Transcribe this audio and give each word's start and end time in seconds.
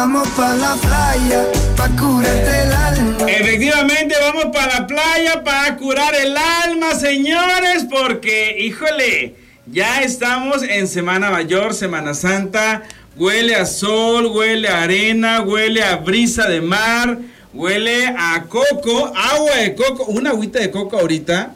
Vamos 0.00 0.28
para 0.28 0.54
la 0.54 0.76
playa, 0.76 1.44
para 1.76 1.96
curarte 1.96 2.62
el 2.62 2.72
alma. 2.72 3.16
Efectivamente, 3.26 4.14
vamos 4.20 4.44
para 4.54 4.78
la 4.78 4.86
playa 4.86 5.42
para 5.42 5.76
curar 5.76 6.14
el 6.14 6.36
alma, 6.36 6.94
señores, 6.94 7.84
porque, 7.90 8.58
híjole, 8.60 9.34
ya 9.66 10.02
estamos 10.02 10.62
en 10.62 10.86
Semana 10.86 11.32
Mayor, 11.32 11.74
Semana 11.74 12.14
Santa. 12.14 12.84
Huele 13.16 13.56
a 13.56 13.66
sol, 13.66 14.26
huele 14.26 14.68
a 14.68 14.84
arena, 14.84 15.40
huele 15.40 15.82
a 15.82 15.96
brisa 15.96 16.46
de 16.48 16.60
mar, 16.60 17.18
huele 17.52 18.06
a 18.06 18.44
coco, 18.48 19.12
agua 19.16 19.56
de 19.56 19.74
coco, 19.74 20.04
una 20.04 20.30
agüita 20.30 20.60
de 20.60 20.70
coco 20.70 20.96
ahorita. 20.96 21.54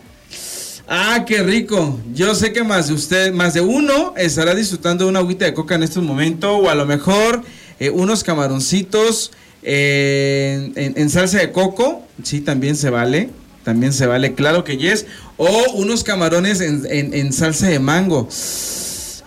Ah, 0.88 1.24
qué 1.24 1.44
rico. 1.44 2.00
Yo 2.12 2.34
sé 2.34 2.52
que 2.52 2.64
más 2.64 2.88
de 2.88 2.94
usted, 2.94 3.32
más 3.32 3.54
de 3.54 3.60
uno 3.60 4.14
estará 4.16 4.52
disfrutando 4.52 5.04
de 5.04 5.10
una 5.10 5.20
agüita 5.20 5.44
de 5.44 5.54
coca 5.54 5.76
en 5.76 5.84
este 5.84 6.00
momento, 6.00 6.56
o 6.56 6.68
a 6.68 6.74
lo 6.74 6.86
mejor 6.86 7.44
eh, 7.84 7.90
unos 7.90 8.22
camaroncitos 8.24 9.32
eh, 9.62 10.72
en, 10.76 11.10
salsa 11.10 11.38
de 11.38 11.52
coco. 11.52 12.02
Sí, 12.22 12.40
también 12.40 12.76
se 12.76 12.90
vale. 12.90 13.30
También 13.64 13.92
se 13.92 14.06
vale, 14.06 14.34
claro 14.34 14.64
que 14.64 14.76
yes. 14.76 15.06
O 15.36 15.72
unos 15.74 16.02
camarones 16.04 16.60
en, 16.60 16.82
en- 16.90 17.14
en 17.14 17.32
salsa 17.32 17.68
de 17.68 17.78
mango. 17.78 18.28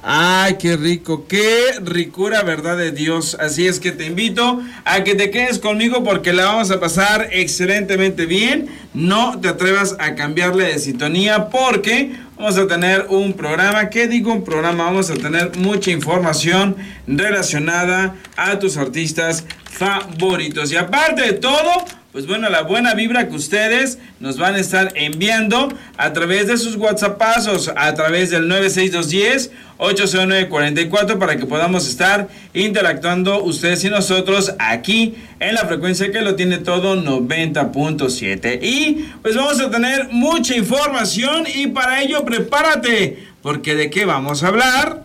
Ay, 0.08 0.58
qué 0.60 0.78
rico, 0.78 1.26
qué 1.28 1.50
ricura, 1.84 2.44
verdad 2.44 2.78
de 2.78 2.92
Dios. 2.92 3.36
Así 3.40 3.66
es 3.66 3.80
que 3.80 3.92
te 3.92 4.06
invito 4.06 4.62
a 4.84 5.04
que 5.04 5.16
te 5.16 5.32
quedes 5.32 5.58
conmigo 5.58 6.04
porque 6.04 6.32
la 6.32 6.46
vamos 6.46 6.70
a 6.70 6.80
pasar 6.80 7.30
excelentemente 7.32 8.28
bien. 8.28 8.68
No 8.94 9.40
te 9.40 9.48
atrevas 9.48 9.96
a 9.98 10.14
cambiarle 10.14 10.66
de 10.66 10.78
sintonía 10.78 11.50
porque 11.50 12.12
vamos 12.38 12.58
a 12.58 12.68
tener 12.68 13.08
un 13.10 13.34
programa. 13.34 13.90
¿Qué 13.90 14.08
digo 14.08 14.32
un 14.32 14.44
programa? 14.44 14.86
Vamos 14.86 15.10
a 15.10 15.16
tener 15.16 15.58
mucha 15.58 15.92
información 15.92 16.76
relacionada 17.08 18.16
a 18.36 18.60
tus 18.60 18.78
artistas 18.78 19.46
favoritos. 19.78 20.72
Y 20.72 20.78
aparte 20.78 21.22
de 21.22 21.34
todo, 21.34 21.72
pues 22.12 22.28
bueno, 22.28 22.50
la 22.50 22.64
buena 22.64 22.94
vibra 22.94 23.28
que 23.28 23.36
ustedes 23.36 24.00
nos 24.20 24.38
van 24.38 24.56
a 24.56 24.60
estar 24.60 24.94
enviando 24.96 25.68
a 25.98 26.14
través 26.14 26.48
de 26.48 26.58
sus 26.58 26.76
WhatsAppazos, 26.78 27.72
a 27.76 27.94
través 27.94 28.30
del 28.30 28.48
96210 28.48 29.52
80944 29.78 31.20
para 31.20 31.36
que 31.36 31.46
podamos 31.46 31.88
estar 31.88 32.30
interactuando 32.54 33.44
ustedes 33.44 33.84
y 33.84 33.90
nosotros 33.90 34.56
aquí 34.60 35.16
en 35.40 35.56
la 35.56 35.66
frecuencia 35.66 36.12
que 36.12 36.22
lo 36.22 36.36
tiene 36.36 36.60
todo 36.60 36.96
90.7. 36.96 38.60
Y 38.62 39.06
pues 39.22 39.36
vamos 39.36 39.60
a 39.60 39.70
tener 39.70 40.08
mucha 40.12 40.56
información 40.56 41.46
y 41.54 41.68
para 41.68 42.02
ello 42.02 42.24
prepárate, 42.24 43.28
porque 43.42 43.76
de 43.76 43.90
qué 43.90 44.06
vamos 44.06 44.44
a 44.44 44.48
hablar. 44.48 45.04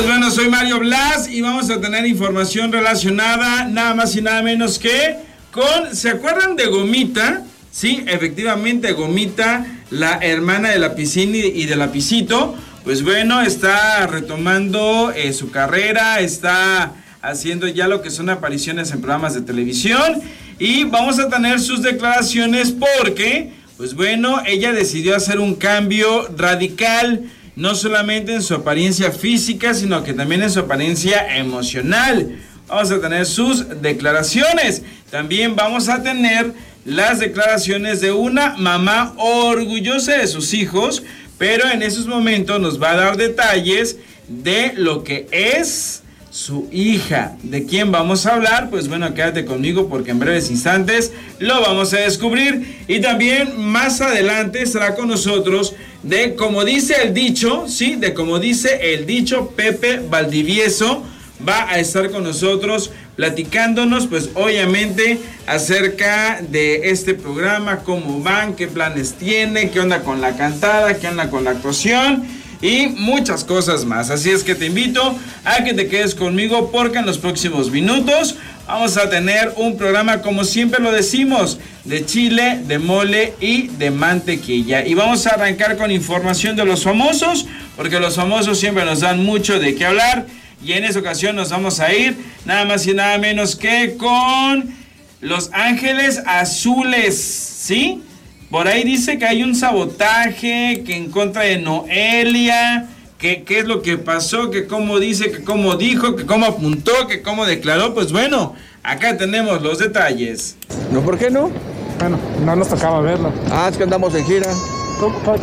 Pues 0.00 0.12
bueno, 0.12 0.30
soy 0.30 0.48
Mario 0.48 0.78
Blas 0.78 1.28
y 1.28 1.42
vamos 1.42 1.68
a 1.68 1.78
tener 1.78 2.06
información 2.06 2.72
relacionada 2.72 3.66
nada 3.66 3.94
más 3.94 4.16
y 4.16 4.22
nada 4.22 4.40
menos 4.40 4.78
que 4.78 5.16
con, 5.52 5.94
¿se 5.94 6.08
acuerdan 6.08 6.56
de 6.56 6.68
Gomita? 6.68 7.44
Sí, 7.70 8.02
efectivamente, 8.06 8.92
Gomita, 8.92 9.66
la 9.90 10.14
hermana 10.22 10.70
de 10.70 10.78
la 10.78 10.94
piscina 10.94 11.36
y 11.36 11.66
de 11.66 11.76
la 11.76 11.92
pisito, 11.92 12.56
pues 12.82 13.02
bueno, 13.02 13.42
está 13.42 14.06
retomando 14.06 15.12
eh, 15.14 15.34
su 15.34 15.50
carrera, 15.50 16.20
está 16.20 16.94
haciendo 17.20 17.68
ya 17.68 17.86
lo 17.86 18.00
que 18.00 18.08
son 18.08 18.30
apariciones 18.30 18.92
en 18.92 19.02
programas 19.02 19.34
de 19.34 19.42
televisión 19.42 20.22
y 20.58 20.84
vamos 20.84 21.18
a 21.18 21.28
tener 21.28 21.60
sus 21.60 21.82
declaraciones 21.82 22.72
porque, 22.72 23.52
pues 23.76 23.92
bueno, 23.92 24.40
ella 24.46 24.72
decidió 24.72 25.14
hacer 25.14 25.40
un 25.40 25.56
cambio 25.56 26.26
radical 26.38 27.30
no 27.56 27.74
solamente 27.74 28.34
en 28.34 28.42
su 28.42 28.54
apariencia 28.54 29.10
física, 29.10 29.74
sino 29.74 30.02
que 30.02 30.12
también 30.12 30.42
en 30.42 30.50
su 30.50 30.60
apariencia 30.60 31.36
emocional. 31.36 32.36
Vamos 32.68 32.90
a 32.90 33.00
tener 33.00 33.26
sus 33.26 33.82
declaraciones. 33.82 34.82
También 35.10 35.56
vamos 35.56 35.88
a 35.88 36.02
tener 36.02 36.52
las 36.84 37.18
declaraciones 37.18 38.00
de 38.00 38.12
una 38.12 38.56
mamá 38.56 39.12
orgullosa 39.16 40.18
de 40.18 40.26
sus 40.26 40.54
hijos, 40.54 41.02
pero 41.38 41.68
en 41.68 41.82
esos 41.82 42.06
momentos 42.06 42.60
nos 42.60 42.80
va 42.80 42.92
a 42.92 42.96
dar 42.96 43.16
detalles 43.16 43.96
de 44.28 44.72
lo 44.76 45.02
que 45.02 45.26
es 45.32 46.02
su 46.30 46.68
hija. 46.70 47.36
¿De 47.42 47.66
quién 47.66 47.90
vamos 47.90 48.24
a 48.24 48.34
hablar? 48.34 48.70
Pues 48.70 48.88
bueno, 48.88 49.12
quédate 49.14 49.44
conmigo 49.44 49.88
porque 49.88 50.12
en 50.12 50.20
breves 50.20 50.50
instantes 50.50 51.12
lo 51.38 51.60
vamos 51.60 51.92
a 51.92 51.98
descubrir. 51.98 52.84
Y 52.86 53.00
también 53.00 53.60
más 53.60 54.00
adelante 54.00 54.62
estará 54.62 54.94
con 54.94 55.08
nosotros 55.08 55.74
de 56.02 56.34
como 56.34 56.64
dice 56.64 56.96
el 57.02 57.14
dicho, 57.14 57.64
¿sí? 57.68 57.96
De 57.96 58.14
como 58.14 58.38
dice 58.38 58.94
el 58.94 59.06
dicho, 59.06 59.52
Pepe 59.56 60.00
Valdivieso 60.08 61.04
va 61.46 61.68
a 61.70 61.78
estar 61.78 62.10
con 62.10 62.24
nosotros 62.24 62.90
platicándonos, 63.16 64.06
pues 64.06 64.30
obviamente 64.34 65.18
acerca 65.46 66.40
de 66.40 66.90
este 66.90 67.14
programa, 67.14 67.80
cómo 67.80 68.22
van, 68.22 68.54
qué 68.54 68.66
planes 68.66 69.14
tiene, 69.14 69.70
qué 69.70 69.80
onda 69.80 70.02
con 70.02 70.20
la 70.20 70.36
cantada, 70.36 70.98
qué 70.98 71.08
onda 71.08 71.28
con 71.30 71.44
la 71.44 71.50
actuación 71.50 72.24
y 72.62 72.88
muchas 72.88 73.44
cosas 73.44 73.84
más. 73.84 74.10
Así 74.10 74.30
es 74.30 74.42
que 74.42 74.54
te 74.54 74.66
invito 74.66 75.18
a 75.44 75.64
que 75.64 75.74
te 75.74 75.88
quedes 75.88 76.14
conmigo 76.14 76.70
porque 76.70 76.98
en 76.98 77.06
los 77.06 77.18
próximos 77.18 77.70
minutos 77.70 78.36
vamos 78.70 78.96
a 78.96 79.10
tener 79.10 79.52
un 79.56 79.76
programa 79.76 80.22
como 80.22 80.44
siempre 80.44 80.80
lo 80.80 80.92
decimos, 80.92 81.58
de 81.84 82.06
chile, 82.06 82.60
de 82.66 82.78
mole 82.78 83.34
y 83.40 83.66
de 83.66 83.90
mantequilla. 83.90 84.86
Y 84.86 84.94
vamos 84.94 85.26
a 85.26 85.30
arrancar 85.30 85.76
con 85.76 85.90
información 85.90 86.54
de 86.54 86.64
los 86.64 86.84
famosos, 86.84 87.46
porque 87.76 87.98
los 87.98 88.14
famosos 88.14 88.60
siempre 88.60 88.84
nos 88.84 89.00
dan 89.00 89.24
mucho 89.24 89.58
de 89.58 89.74
qué 89.74 89.86
hablar. 89.86 90.26
Y 90.64 90.72
en 90.72 90.84
esa 90.84 91.00
ocasión 91.00 91.34
nos 91.34 91.50
vamos 91.50 91.80
a 91.80 91.92
ir 91.92 92.16
nada 92.44 92.64
más 92.64 92.86
y 92.86 92.94
nada 92.94 93.18
menos 93.18 93.56
que 93.56 93.96
con 93.96 94.72
Los 95.20 95.50
Ángeles 95.52 96.22
Azules, 96.24 97.18
¿sí? 97.18 98.02
Por 98.50 98.68
ahí 98.68 98.84
dice 98.84 99.18
que 99.18 99.26
hay 99.26 99.42
un 99.42 99.56
sabotaje, 99.56 100.82
que 100.86 100.96
en 100.96 101.10
contra 101.10 101.42
de 101.42 101.58
Noelia, 101.58 102.86
que 103.20 103.44
qué 103.44 103.60
es 103.60 103.66
lo 103.66 103.82
que 103.82 103.98
pasó, 103.98 104.50
que 104.50 104.66
cómo 104.66 104.98
dice, 104.98 105.30
que 105.30 105.44
cómo 105.44 105.76
dijo, 105.76 106.16
que 106.16 106.24
cómo 106.24 106.46
apuntó, 106.46 107.06
que 107.06 107.20
cómo 107.20 107.44
declaró. 107.44 107.92
Pues 107.92 108.12
bueno, 108.12 108.54
acá 108.82 109.16
tenemos 109.18 109.62
los 109.62 109.78
detalles. 109.78 110.56
¿No 110.90 111.02
por 111.02 111.18
qué 111.18 111.30
no? 111.30 111.50
Bueno, 111.98 112.18
no 112.44 112.56
nos 112.56 112.68
tocaba 112.68 113.00
verlo. 113.00 113.30
Ah, 113.50 113.68
es 113.70 113.76
que 113.76 113.82
andamos 113.82 114.14
en 114.14 114.24
gira. 114.24 114.50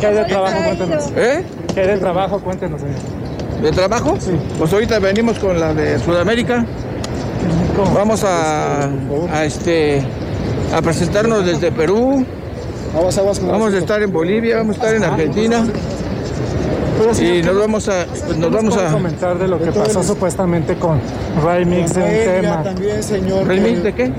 ¿Qué 0.00 0.06
hay 0.06 0.14
del 0.14 0.26
trabajo? 0.26 0.56
Cuéntenos. 0.64 1.04
¿Eh? 1.16 1.44
¿Qué 1.72 1.80
hay 1.80 1.86
del 1.86 2.00
trabajo? 2.00 2.40
Cuéntenos. 2.40 2.80
señor. 2.80 2.96
¿De 3.62 3.70
trabajo? 3.70 4.16
Sí. 4.20 4.32
Pues 4.58 4.72
ahorita 4.72 4.98
venimos 4.98 5.38
con 5.38 5.58
la 5.58 5.72
de 5.72 6.00
Sudamérica. 6.00 6.66
¿Cómo? 7.76 7.94
Vamos 7.94 8.24
a, 8.24 8.90
a 9.32 9.44
este 9.44 10.02
a 10.74 10.82
presentarnos 10.82 11.46
desde 11.46 11.70
Perú. 11.70 12.26
Vamos 12.92 13.74
a 13.74 13.78
estar 13.78 14.02
en 14.02 14.12
Bolivia, 14.12 14.56
vamos 14.58 14.76
a 14.76 14.80
estar 14.80 14.94
en 14.94 15.04
Argentina 15.04 15.64
Pero, 15.64 15.74
señor, 15.74 15.97
y 16.98 17.40
¿qué 17.40 17.42
nos 17.42 17.58
vamos 17.58 17.88
a 17.88 18.06
pues 18.06 18.36
nos 18.36 18.50
vamos 18.50 18.76
a 18.76 18.92
comentar 18.92 19.38
de 19.38 19.48
lo 19.48 19.58
que 19.58 19.72
pasó 19.72 20.02
supuestamente 20.02 20.76
con 20.76 21.00
Remix 21.44 21.94
de 21.94 22.02
un 22.02 22.08
tema, 22.08 22.62
también, 22.62 23.02
señor. 23.02 23.46
¿Remix 23.46 23.82
de 23.82 23.94
qué? 23.94 24.12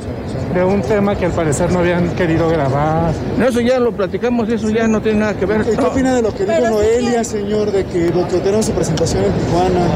de 0.53 0.63
un 0.63 0.81
tema 0.81 1.15
que 1.15 1.25
al 1.25 1.31
parecer 1.31 1.71
no 1.71 1.79
habían 1.79 2.09
querido 2.15 2.49
grabar. 2.49 3.13
No, 3.37 3.47
eso 3.47 3.61
ya 3.61 3.79
lo 3.79 3.91
platicamos, 3.91 4.49
eso 4.49 4.69
ya 4.69 4.87
no 4.87 5.01
tiene 5.01 5.19
nada 5.19 5.33
que 5.35 5.45
ver. 5.45 5.63
¿Qué 5.63 5.75
qué 5.75 5.83
opina 5.83 6.15
de 6.15 6.21
lo 6.21 6.33
que 6.33 6.45
dijo 6.45 6.69
Noelia, 6.69 7.23
señor, 7.23 7.71
de 7.71 7.85
que 7.85 8.09
boicotearon 8.09 8.63
su 8.63 8.71
presentación 8.71 9.25
en 9.25 9.33
Tijuana? 9.33 9.87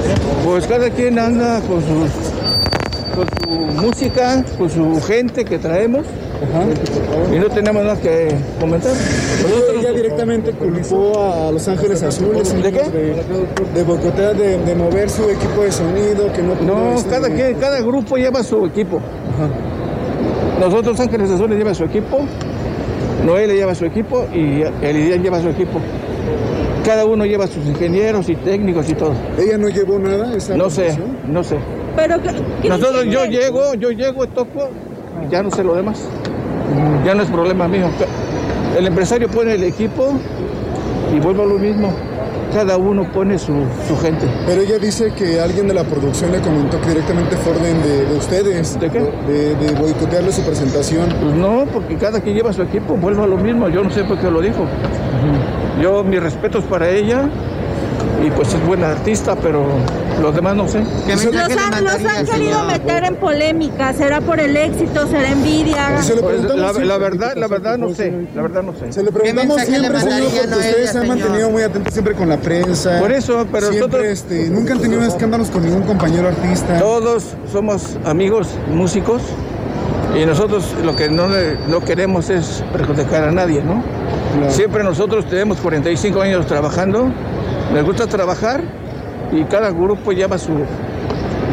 Pues 0.45 0.67
cada 0.67 0.89
quien 0.89 1.17
anda 1.17 1.59
con 1.61 1.81
su, 1.81 1.87
con 1.87 2.09
su 2.09 2.32
música, 3.53 4.43
con 4.57 4.69
su 4.69 5.01
gente 5.01 5.45
que 5.45 5.59
traemos 5.59 6.05
y 7.33 7.39
no 7.39 7.47
tenemos 7.49 7.83
nada 7.83 7.99
que 7.99 8.29
comentar. 8.59 8.91
Ella 9.79 9.91
directamente 9.91 10.51
culpó 10.51 11.19
a 11.19 11.51
Los 11.51 11.67
Ángeles 11.67 12.03
Azules. 12.03 12.53
¿De 12.61 12.71
qué? 12.71 12.89
De, 12.89 13.23
de 13.73 13.83
boicotear, 13.83 14.35
de, 14.35 14.57
de 14.57 14.75
mover 14.75 15.09
su 15.09 15.29
equipo 15.29 15.63
de 15.63 15.71
sonido, 15.71 16.31
que 16.33 16.41
no 16.41 16.55
No, 16.55 16.95
este, 16.95 17.09
cada, 17.09 17.29
quien, 17.29 17.55
cada 17.55 17.81
grupo 17.81 18.17
lleva 18.17 18.43
su 18.43 18.65
equipo. 18.65 18.99
Nosotros 20.59 20.99
Ángeles 20.99 21.29
Azules 21.31 21.57
lleva 21.57 21.73
su 21.73 21.83
equipo, 21.83 22.21
Noelia 23.25 23.55
lleva 23.55 23.75
su 23.75 23.85
equipo 23.85 24.25
y 24.33 24.63
el 24.85 24.97
Ideal 24.97 25.21
lleva 25.21 25.41
su 25.41 25.49
equipo. 25.49 25.79
Cada 26.85 27.05
uno 27.05 27.25
lleva 27.25 27.47
sus 27.47 27.65
ingenieros 27.65 28.27
y 28.29 28.35
técnicos 28.35 28.89
y 28.89 28.93
todo. 28.93 29.13
Ella 29.37 29.57
no 29.57 29.69
llevó 29.69 29.99
nada, 29.99 30.35
esa 30.35 30.55
No 30.55 30.69
sé, 30.69 30.97
no 31.27 31.43
sé. 31.43 31.57
Pero 31.95 32.21
¿qué- 32.21 32.67
Nosotros, 32.69 33.05
yo 33.05 33.25
llego, 33.25 33.73
yo 33.75 33.91
llego, 33.91 34.27
toco, 34.27 34.69
ya 35.31 35.41
no 35.43 35.49
sé 35.51 35.63
lo 35.63 35.75
demás. 35.75 36.01
Ya 37.05 37.13
no 37.15 37.23
es 37.23 37.29
problema 37.29 37.67
mío. 37.67 37.87
El 38.77 38.87
empresario 38.87 39.29
pone 39.29 39.53
el 39.53 39.63
equipo 39.63 40.13
y 41.15 41.19
vuelvo 41.19 41.43
a 41.43 41.45
lo 41.45 41.55
mismo. 41.59 41.93
Cada 42.53 42.77
uno 42.77 43.11
pone 43.11 43.39
su, 43.39 43.53
su 43.87 43.97
gente. 43.97 44.27
Pero 44.45 44.61
ella 44.61 44.77
dice 44.77 45.11
que 45.11 45.39
alguien 45.39 45.67
de 45.67 45.73
la 45.73 45.83
producción 45.83 46.31
le 46.31 46.39
comentó 46.39 46.79
que 46.81 46.89
directamente 46.89 47.35
fue 47.37 47.53
orden 47.53 47.81
de, 47.81 48.05
de 48.05 48.15
ustedes. 48.15 48.79
¿De 48.79 48.89
qué? 48.91 48.99
De, 48.99 49.55
de 49.55 49.73
boicotearle 49.73 50.31
su 50.31 50.43
presentación. 50.43 51.09
Pues 51.19 51.33
no, 51.33 51.65
porque 51.73 51.97
cada 51.97 52.21
quien 52.21 52.35
lleva 52.35 52.53
su 52.53 52.61
equipo, 52.61 52.95
vuelvo 52.95 53.23
a 53.23 53.27
lo 53.27 53.37
mismo. 53.37 53.69
Yo 53.69 53.83
no 53.83 53.89
sé 53.89 54.03
por 54.03 54.19
qué 54.19 54.29
lo 54.29 54.39
dijo. 54.41 54.67
Yo, 55.81 56.03
mis 56.03 56.21
respetos 56.21 56.63
para 56.65 56.89
ella, 56.89 57.27
y 58.25 58.31
pues 58.31 58.53
es 58.53 58.65
buena 58.65 58.91
artista, 58.91 59.35
pero 59.35 59.65
los 60.21 60.33
demás 60.35 60.55
no 60.55 60.67
sé. 60.67 60.81
¿Qué 61.05 61.15
Los 61.15 61.25
han, 61.57 61.83
los 61.83 61.93
han 62.05 62.25
querido 62.25 62.63
meter 62.65 63.03
en 63.03 63.15
polémica. 63.17 63.93
¿Será 63.93 64.21
por 64.21 64.39
el 64.39 64.55
éxito? 64.55 65.07
¿Será 65.07 65.29
envidia? 65.31 66.01
Se 66.01 66.15
le 66.15 66.21
Pues, 66.21 66.37
preguntamos 66.39 66.85
la, 66.85 66.97
verdad, 66.97 67.33
la 67.35 67.47
verdad 67.47 67.77
no 67.77 67.93
sé, 67.93 68.13
la 68.33 68.41
verdad 68.41 68.63
no 68.63 68.73
sé. 68.73 68.93
Se 68.93 69.03
le 69.03 69.11
preguntamos 69.11 69.61
siempre, 69.61 69.99
señor, 69.99 70.19
porque 70.21 70.39
ustedes 70.55 70.91
se 70.91 70.97
han 70.97 71.03
señor? 71.03 71.07
mantenido 71.19 71.49
muy 71.49 71.63
atentos 71.63 71.93
siempre 71.93 72.13
con 72.15 72.29
la 72.29 72.37
prensa. 72.37 72.99
Por 72.99 73.11
eso, 73.11 73.45
pero 73.51 73.67
siempre, 73.69 73.79
nosotros- 73.79 74.05
este, 74.05 74.49
nunca 74.49 74.73
han 74.73 74.79
tenido 74.79 75.03
escándalos 75.03 75.49
con 75.49 75.63
ningún 75.65 75.83
compañero 75.83 76.29
artista. 76.29 76.79
Todos 76.79 77.35
somos 77.51 77.97
amigos 78.05 78.47
músicos 78.71 79.21
y 80.19 80.25
nosotros 80.25 80.63
lo 80.85 80.95
que 80.95 81.09
no, 81.09 81.27
le- 81.27 81.57
no 81.67 81.81
queremos 81.81 82.29
es 82.29 82.63
perjudicar 82.71 83.25
a 83.25 83.31
nadie, 83.31 83.61
¿no? 83.63 83.83
Claro. 84.37 84.51
Siempre 84.53 84.83
nosotros 84.83 85.25
tenemos 85.27 85.57
45 85.57 86.21
años 86.21 86.45
trabajando, 86.47 87.11
nos 87.73 87.83
gusta 87.83 88.07
trabajar 88.07 88.61
y 89.31 89.43
cada 89.45 89.71
grupo 89.71 90.11
lleva 90.11 90.37
su, 90.37 90.51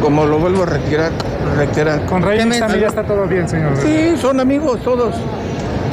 como 0.03 0.25
lo 0.27 0.39
vuelvo 0.39 0.63
a 0.65 0.67
reiterar, 0.67 1.13
reiterar. 1.57 2.05
Con 2.07 2.23
Rey 2.23 2.39
ya 2.81 2.87
está 2.89 3.05
todo 3.05 3.27
bien, 3.27 3.49
señor. 3.49 3.77
Sí, 3.77 4.15
son 4.21 4.41
amigos 4.41 4.81
todos. 4.83 5.15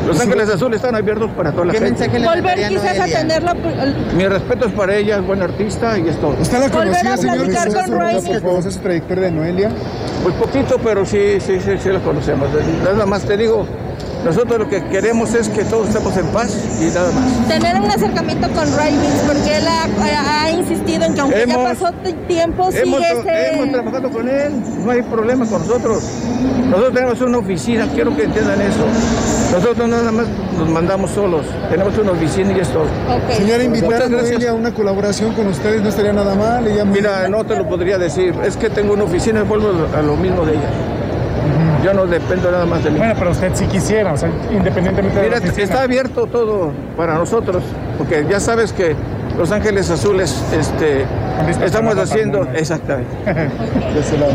Los 0.06 0.22
Ángeles 0.22 0.50
Azules 0.50 0.78
están 0.78 0.96
abiertos 0.96 1.30
para 1.32 1.52
toda 1.52 1.66
la 1.66 1.74
¿Qué 1.74 1.80
gente. 1.80 2.00
mensaje 2.08 2.20
le 2.20 2.28
Volver 2.28 2.64
a 2.64 2.70
quizás 2.70 2.92
a 2.92 2.98
Noelia? 3.00 3.18
tenerlo. 3.20 3.52
por- 3.56 4.14
Mi 4.16 4.26
respeto 4.28 4.66
es 4.68 4.72
para 4.72 4.96
ella, 4.96 5.18
es 5.18 5.26
buena 5.28 5.46
artista 5.46 5.98
y 6.00 6.08
es 6.08 6.18
todo. 6.22 6.32
¿Usted 6.40 6.60
la 6.60 6.68
Volver 6.68 6.88
conocía, 6.88 7.14
a 7.14 7.18
señor? 7.18 7.36
platicar 7.38 7.68
¿Usted 7.68 7.82
con 7.82 8.00
Royce? 8.00 8.28
Por 8.32 8.42
favor, 8.42 8.62
¿sabe 8.62 8.74
su 8.74 8.80
trayectoria 8.80 9.24
de 9.26 9.32
Noelia? 9.32 9.70
Pues 10.24 10.36
poquito, 10.36 10.78
pero 10.82 11.06
sí, 11.06 11.40
sí, 11.42 11.60
sí, 11.60 11.72
sí 11.78 11.90
la 11.90 12.00
conocemos. 12.00 12.48
Nada 12.86 13.06
más 13.06 13.24
te 13.24 13.36
digo, 13.36 13.66
nosotros 14.28 14.60
lo 14.60 14.70
que 14.70 14.84
queremos 14.88 15.34
es 15.34 15.48
que 15.48 15.64
todos 15.64 15.88
estemos 15.88 16.18
en 16.18 16.26
paz 16.28 16.54
y 16.82 16.94
nada 16.94 17.10
más. 17.14 17.48
Tener 17.48 17.80
un 17.80 17.90
acercamiento 17.90 18.50
con 18.50 18.76
Raymix, 18.76 19.14
porque 19.26 19.58
él 19.58 19.66
ha, 19.66 20.44
ha 20.44 20.52
insistido 20.52 21.06
en 21.06 21.14
que 21.14 21.22
aunque 21.22 21.46
ya 21.48 21.64
pasó 21.64 21.92
tiempo, 22.28 22.70
sigue 22.70 22.84
Hemos, 22.84 23.02
ese... 23.02 23.54
hemos 23.54 23.72
trabajado 23.72 24.10
con 24.12 24.28
él, 24.28 24.52
no 24.84 24.92
hay 24.92 25.02
problema 25.04 25.46
con 25.46 25.62
nosotros. 25.66 26.04
Nosotros 26.66 26.94
tenemos 26.94 27.22
una 27.22 27.38
oficina, 27.38 27.88
quiero 27.94 28.14
que 28.18 28.24
entiendan 28.26 28.60
eso. 28.60 28.86
Nosotros 29.54 29.88
nada 29.88 30.12
más 30.12 30.26
nos 30.58 30.70
mandamos 30.70 31.12
solos, 31.12 31.46
tenemos 31.70 31.98
una 31.98 32.12
oficina 32.12 32.52
y 32.52 32.60
es 32.60 32.68
todo. 32.68 32.84
Ok. 32.84 33.32
Señora, 33.38 33.64
invitar 33.64 34.02
a 34.04 34.50
a 34.50 34.54
una 34.54 34.74
colaboración 34.74 35.34
con 35.36 35.48
ustedes 35.48 35.82
no 35.82 35.88
estaría 35.88 36.12
nada 36.12 36.36
mal. 36.36 36.68
Ella 36.68 36.84
muy- 36.84 36.98
Mira, 37.00 37.30
no 37.30 37.46
te 37.46 37.56
lo 37.56 37.66
podría 37.66 37.98
decir, 37.98 38.36
es 38.44 38.58
que 38.58 38.70
tengo 38.70 38.94
una 38.94 39.06
oficina 39.06 39.40
y 39.40 39.44
vuelvo 39.44 39.70
a 39.96 40.02
lo 40.02 40.18
mismo 40.18 40.46
de 40.46 40.52
ella. 40.52 40.97
Yo 41.84 41.94
no 41.94 42.06
dependo 42.06 42.52
nada 42.52 42.66
más 42.66 42.84
de 42.84 42.92
mí. 42.92 42.98
Bueno, 42.98 43.14
pero 43.18 43.32
usted 43.32 43.52
sí 43.54 43.66
quisiera, 43.68 44.14
o 44.14 44.18
sea, 44.18 44.30
independientemente 44.52 45.20
de 45.20 45.26
Mira, 45.26 45.38
oficina. 45.38 45.64
está 45.64 45.82
abierto 45.84 46.26
todo 46.26 46.72
para 46.96 47.16
nosotros, 47.16 47.64
porque 47.98 48.26
ya 48.30 48.40
sabes 48.40 48.74
que 48.74 48.96
Los 49.38 49.52
Ángeles 49.52 49.90
Azules 49.90 50.44
este, 50.52 51.06
estamos 51.64 51.96
haciendo, 51.98 52.48
exactamente. 52.56 53.12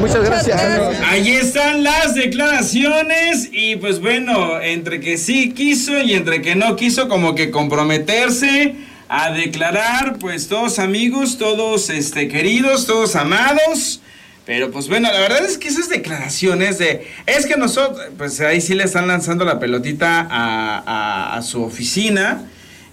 Muchas 0.00 0.24
gracias. 0.24 0.60
gracias. 0.62 1.02
Ahí 1.10 1.30
están 1.30 1.82
las 1.82 2.14
declaraciones 2.14 3.48
y 3.52 3.76
pues 3.76 4.00
bueno, 4.00 4.60
entre 4.60 5.00
que 5.00 5.18
sí 5.18 5.52
quiso 5.52 5.98
y 6.00 6.12
entre 6.14 6.42
que 6.42 6.54
no 6.54 6.76
quiso 6.76 7.08
como 7.08 7.34
que 7.34 7.50
comprometerse 7.50 8.76
a 9.08 9.30
declarar, 9.32 10.16
pues 10.20 10.48
todos 10.48 10.78
amigos, 10.78 11.36
todos 11.38 11.90
este 11.90 12.28
queridos, 12.28 12.86
todos 12.86 13.16
amados. 13.16 14.01
Pero 14.44 14.70
pues 14.72 14.88
bueno, 14.88 15.08
la 15.12 15.20
verdad 15.20 15.44
es 15.44 15.56
que 15.56 15.68
esas 15.68 15.88
declaraciones 15.88 16.78
de... 16.78 17.06
Es 17.26 17.46
que 17.46 17.56
nosotros, 17.56 18.00
pues 18.18 18.40
ahí 18.40 18.60
sí 18.60 18.74
le 18.74 18.82
están 18.84 19.06
lanzando 19.06 19.44
la 19.44 19.60
pelotita 19.60 20.26
a, 20.28 21.40
su 21.42 21.62
oficina. 21.62 22.42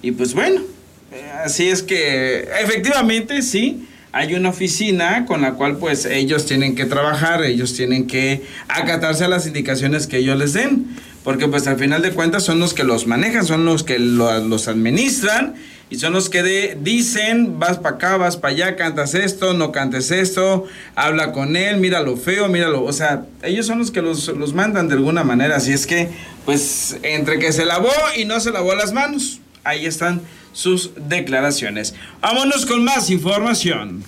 Y 0.04 0.12
pues 0.12 0.34
bueno, 0.36 0.62
eh, 1.12 1.24
así 1.44 1.68
es 1.70 1.82
que 1.82 2.48
efectivamente 2.62 3.42
sí, 3.42 3.88
hay 4.12 4.36
una 4.36 4.50
oficina 4.50 5.26
con 5.26 5.42
la 5.42 5.54
cual 5.54 5.78
pues 5.78 6.06
ellos 6.06 6.46
tienen 6.46 6.76
que 6.76 6.86
trabajar, 6.86 7.44
ellos 7.44 7.74
tienen 7.76 8.06
que 8.06 8.44
acatarse 8.68 9.24
a 9.24 9.28
las 9.28 9.48
indicaciones 9.48 10.06
que 10.06 10.18
ellos 10.18 10.38
les 10.38 10.54
den. 10.54 10.86
Porque 11.24 11.48
pues 11.48 11.66
al 11.68 11.78
final 11.78 12.02
de 12.04 12.12
cuentas 12.12 12.44
son 12.44 12.60
los 12.60 12.74
que 12.76 12.84
los 12.84 13.08
manejan, 13.08 13.46
son 13.46 13.66
los 13.66 13.84
que 13.84 13.98
lo- 14.00 14.40
los 14.48 14.68
administran 14.68 15.56
y 15.90 15.98
son 15.98 16.14
los 16.14 16.30
que 16.30 16.44
de- 16.44 16.78
dicen, 16.80 17.60
vas 17.60 17.78
para 17.80 17.96
acá, 17.96 18.18
vas 18.18 18.38
para 18.38 18.54
allá, 18.54 18.76
cantas 18.76 19.16
esto, 19.16 19.54
no 19.54 19.72
cantes 19.72 20.12
esto, 20.12 20.66
habla 20.96 21.32
con 21.32 21.56
él, 21.56 21.78
míralo 21.78 22.16
feo, 22.18 22.48
míralo, 22.48 22.84
o 22.84 22.94
sea, 22.94 23.24
ellos 23.44 23.66
son 23.66 23.80
los 23.80 23.90
que 23.92 24.02
los, 24.02 24.28
los 24.28 24.54
mandan 24.54 24.88
de 24.88 24.96
alguna 24.96 25.24
manera, 25.24 25.56
así 25.58 25.74
es 25.74 25.88
que, 25.88 26.10
pues, 26.46 26.98
entre 27.04 27.40
que 27.40 27.52
se 27.52 27.66
lavó 27.66 27.92
y 28.16 28.26
no 28.26 28.40
se 28.40 28.52
lavó 28.52 28.76
las 28.76 28.94
manos, 28.94 29.40
ahí 29.64 29.86
están 29.86 30.22
sus 30.54 30.92
declaraciones. 31.08 31.96
Vámonos 32.22 32.66
con 32.66 32.84
más 32.84 33.10
información. 33.10 34.04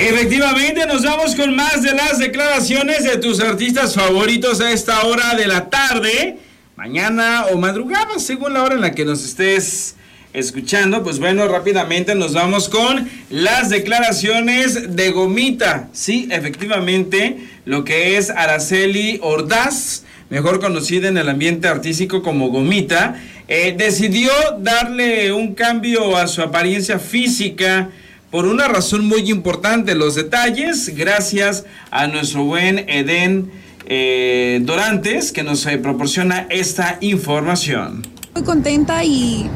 Efectivamente, 0.00 0.84
nos 0.86 1.02
vamos 1.04 1.34
con 1.34 1.54
más 1.56 1.82
de 1.82 1.94
las 1.94 2.18
declaraciones 2.18 3.04
de 3.04 3.16
tus 3.16 3.40
artistas 3.40 3.94
favoritos 3.94 4.60
a 4.60 4.70
esta 4.72 5.02
hora 5.04 5.34
de 5.34 5.46
la 5.46 5.70
tarde, 5.70 6.36
mañana 6.76 7.46
o 7.52 7.56
madrugada, 7.56 8.18
según 8.18 8.54
la 8.54 8.64
hora 8.64 8.74
en 8.74 8.80
la 8.80 8.92
que 8.92 9.04
nos 9.04 9.24
estés 9.24 9.94
escuchando. 10.32 11.02
Pues 11.04 11.18
bueno, 11.18 11.46
rápidamente 11.46 12.14
nos 12.14 12.34
vamos 12.34 12.68
con 12.68 13.08
las 13.30 13.70
declaraciones 13.70 14.96
de 14.96 15.10
Gomita. 15.10 15.88
Sí, 15.92 16.28
efectivamente, 16.30 17.38
lo 17.64 17.84
que 17.84 18.16
es 18.16 18.30
Araceli 18.30 19.20
Ordaz, 19.22 20.02
mejor 20.30 20.60
conocida 20.60 21.08
en 21.08 21.16
el 21.16 21.28
ambiente 21.28 21.68
artístico 21.68 22.22
como 22.22 22.48
Gomita, 22.48 23.22
eh, 23.46 23.74
decidió 23.78 24.32
darle 24.58 25.32
un 25.32 25.54
cambio 25.54 26.16
a 26.16 26.26
su 26.26 26.42
apariencia 26.42 26.98
física 26.98 27.90
por 28.32 28.46
una 28.46 28.66
razón 28.66 29.06
muy 29.06 29.30
importante. 29.30 29.94
Los 29.94 30.16
detalles, 30.16 30.92
gracias 30.96 31.64
a 31.92 32.08
nuestro 32.08 32.42
buen 32.42 32.80
Edén 32.88 33.63
eh, 33.86 34.60
Dorantes, 34.62 35.32
que 35.32 35.42
nos 35.42 35.66
eh, 35.66 35.78
proporciona 35.78 36.46
esta 36.50 36.98
información. 37.00 38.02
Muy 38.34 38.44
contenta 38.44 39.04
y 39.04 39.48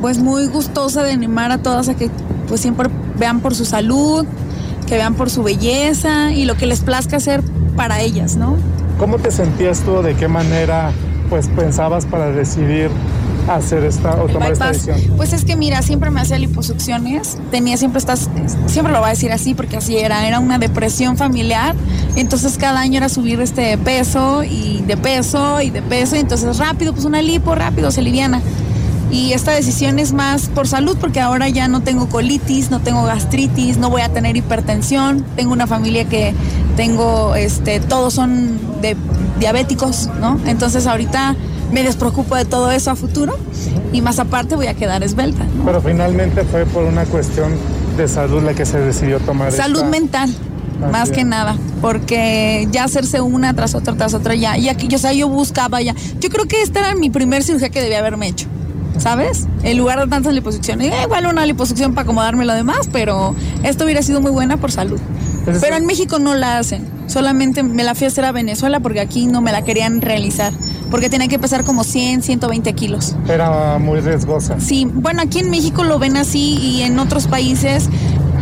pues 0.00 0.18
muy 0.18 0.46
gustosa 0.46 1.02
de 1.02 1.12
animar 1.12 1.50
a 1.52 1.58
todas 1.58 1.88
a 1.88 1.96
que 1.96 2.10
pues 2.48 2.60
siempre 2.60 2.88
vean 3.18 3.40
por 3.40 3.54
su 3.54 3.64
salud, 3.64 4.26
que 4.86 4.96
vean 4.96 5.14
por 5.14 5.30
su 5.30 5.42
belleza 5.42 6.32
y 6.32 6.44
lo 6.44 6.56
que 6.56 6.66
les 6.66 6.80
plazca 6.80 7.16
hacer 7.16 7.42
para 7.76 8.00
ellas, 8.00 8.36
¿no? 8.36 8.56
¿Cómo 8.98 9.18
te 9.18 9.30
sentías 9.30 9.80
tú? 9.80 10.02
¿De 10.02 10.14
qué 10.14 10.28
manera 10.28 10.92
pues 11.28 11.48
pensabas 11.48 12.06
para 12.06 12.30
decidir 12.30 12.90
hacer 13.48 13.84
esta 13.84 14.22
o 14.22 14.26
tomar 14.26 14.52
esta 14.52 14.68
decisión? 14.68 14.98
Pues 15.16 15.32
es 15.32 15.44
que 15.44 15.56
mira, 15.56 15.82
siempre 15.82 16.10
me 16.10 16.20
hacía 16.20 16.38
liposucciones, 16.38 17.38
tenía 17.50 17.76
siempre 17.76 17.98
estas, 17.98 18.28
siempre 18.66 18.92
lo 18.92 19.00
voy 19.00 19.08
a 19.08 19.10
decir 19.10 19.32
así 19.32 19.54
porque 19.54 19.76
así 19.76 19.96
era, 19.96 20.26
era 20.26 20.40
una 20.40 20.58
depresión 20.58 21.16
familiar, 21.16 21.74
entonces 22.16 22.56
cada 22.58 22.80
año 22.80 22.98
era 22.98 23.08
subir 23.08 23.40
este 23.40 23.76
peso 23.78 24.44
y 24.44 24.82
de 24.86 24.96
peso 24.96 25.60
y 25.60 25.70
de 25.70 25.82
peso, 25.82 26.16
y 26.16 26.20
entonces 26.20 26.58
rápido, 26.58 26.92
pues 26.92 27.04
una 27.04 27.22
lipo, 27.22 27.54
rápido, 27.54 27.90
se 27.90 28.02
liviana. 28.02 28.40
Y 29.10 29.32
esta 29.32 29.52
decisión 29.52 30.00
es 30.00 30.12
más 30.12 30.48
por 30.48 30.66
salud 30.66 30.96
porque 31.00 31.20
ahora 31.20 31.48
ya 31.48 31.68
no 31.68 31.82
tengo 31.82 32.08
colitis, 32.08 32.70
no 32.70 32.80
tengo 32.80 33.04
gastritis, 33.04 33.76
no 33.76 33.88
voy 33.88 34.02
a 34.02 34.08
tener 34.08 34.36
hipertensión, 34.36 35.24
tengo 35.36 35.52
una 35.52 35.68
familia 35.68 36.06
que 36.06 36.34
tengo, 36.76 37.36
este, 37.36 37.78
todos 37.78 38.14
son 38.14 38.58
de 38.80 38.96
diabéticos, 39.38 40.10
¿no? 40.20 40.40
Entonces 40.46 40.88
ahorita 40.88 41.36
me 41.74 41.82
despreocupo 41.82 42.36
de 42.36 42.44
todo 42.44 42.70
eso 42.70 42.90
a 42.92 42.96
futuro 42.96 43.36
y 43.92 44.00
más 44.00 44.18
aparte 44.20 44.54
voy 44.56 44.68
a 44.68 44.74
quedar 44.74 45.02
esbelta, 45.02 45.44
¿no? 45.44 45.64
Pero 45.66 45.82
finalmente 45.82 46.44
fue 46.44 46.64
por 46.66 46.84
una 46.84 47.04
cuestión 47.04 47.52
de 47.96 48.06
salud 48.08 48.42
la 48.42 48.54
que 48.54 48.64
se 48.64 48.78
decidió 48.78 49.18
tomar 49.20 49.52
Salud 49.52 49.78
esta- 49.78 49.88
mental, 49.90 50.34
más 50.92 51.10
que 51.10 51.24
nada, 51.24 51.56
porque 51.80 52.68
ya 52.70 52.84
hacerse 52.84 53.20
una 53.20 53.54
tras 53.54 53.74
otra, 53.74 53.94
tras 53.94 54.14
otra, 54.14 54.34
ya, 54.34 54.54
que 54.76 54.86
yo, 54.88 54.96
o 54.96 55.00
sea, 55.00 55.12
yo 55.12 55.28
buscaba 55.28 55.80
ya. 55.82 55.94
Yo 56.20 56.28
creo 56.30 56.46
que 56.46 56.62
esta 56.62 56.80
era 56.80 56.94
mi 56.94 57.10
primer 57.10 57.42
cirugía 57.42 57.68
que 57.70 57.80
debía 57.82 57.98
haberme 57.98 58.28
hecho, 58.28 58.46
¿sabes? 58.98 59.46
En 59.62 59.76
lugar 59.78 59.98
de 60.00 60.06
tantas 60.06 60.32
liposucciones, 60.32 60.92
eh, 60.92 60.96
igual 61.04 61.26
una 61.26 61.44
liposucción 61.46 61.94
para 61.94 62.04
acomodarme 62.04 62.44
lo 62.44 62.54
demás, 62.54 62.88
pero 62.92 63.34
esto 63.64 63.84
hubiera 63.84 64.02
sido 64.02 64.20
muy 64.20 64.30
buena 64.30 64.56
por 64.58 64.70
salud. 64.72 65.00
Pero 65.44 65.58
el- 65.76 65.82
en 65.82 65.86
México 65.86 66.18
no 66.18 66.34
la 66.34 66.58
hacen, 66.58 66.86
solamente 67.06 67.62
me 67.62 67.84
la 67.84 67.94
fui 67.94 68.04
a 68.06 68.08
hacer 68.08 68.24
a 68.24 68.32
Venezuela 68.32 68.80
porque 68.80 69.00
aquí 69.00 69.26
no 69.26 69.40
me 69.40 69.52
la 69.52 69.62
querían 69.62 70.00
realizar, 70.00 70.52
porque 70.94 71.10
tenía 71.10 71.26
que 71.26 71.40
pesar 71.40 71.64
como 71.64 71.82
100, 71.82 72.22
120 72.22 72.72
kilos. 72.74 73.16
Era 73.28 73.78
muy 73.80 73.98
riesgosa. 73.98 74.60
Sí, 74.60 74.86
bueno, 74.88 75.22
aquí 75.22 75.40
en 75.40 75.50
México 75.50 75.82
lo 75.82 75.98
ven 75.98 76.16
así 76.16 76.56
y 76.56 76.82
en 76.82 77.00
otros 77.00 77.26
países, 77.26 77.88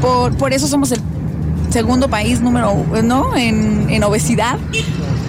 por, 0.03 0.37
por 0.37 0.53
eso 0.53 0.67
somos 0.69 0.93
el 0.93 1.01
segundo 1.71 2.09
país 2.09 2.43
número 2.43 2.75
¿no? 3.03 3.35
en, 3.39 3.89
en 3.89 4.05
obesidad. 4.05 4.59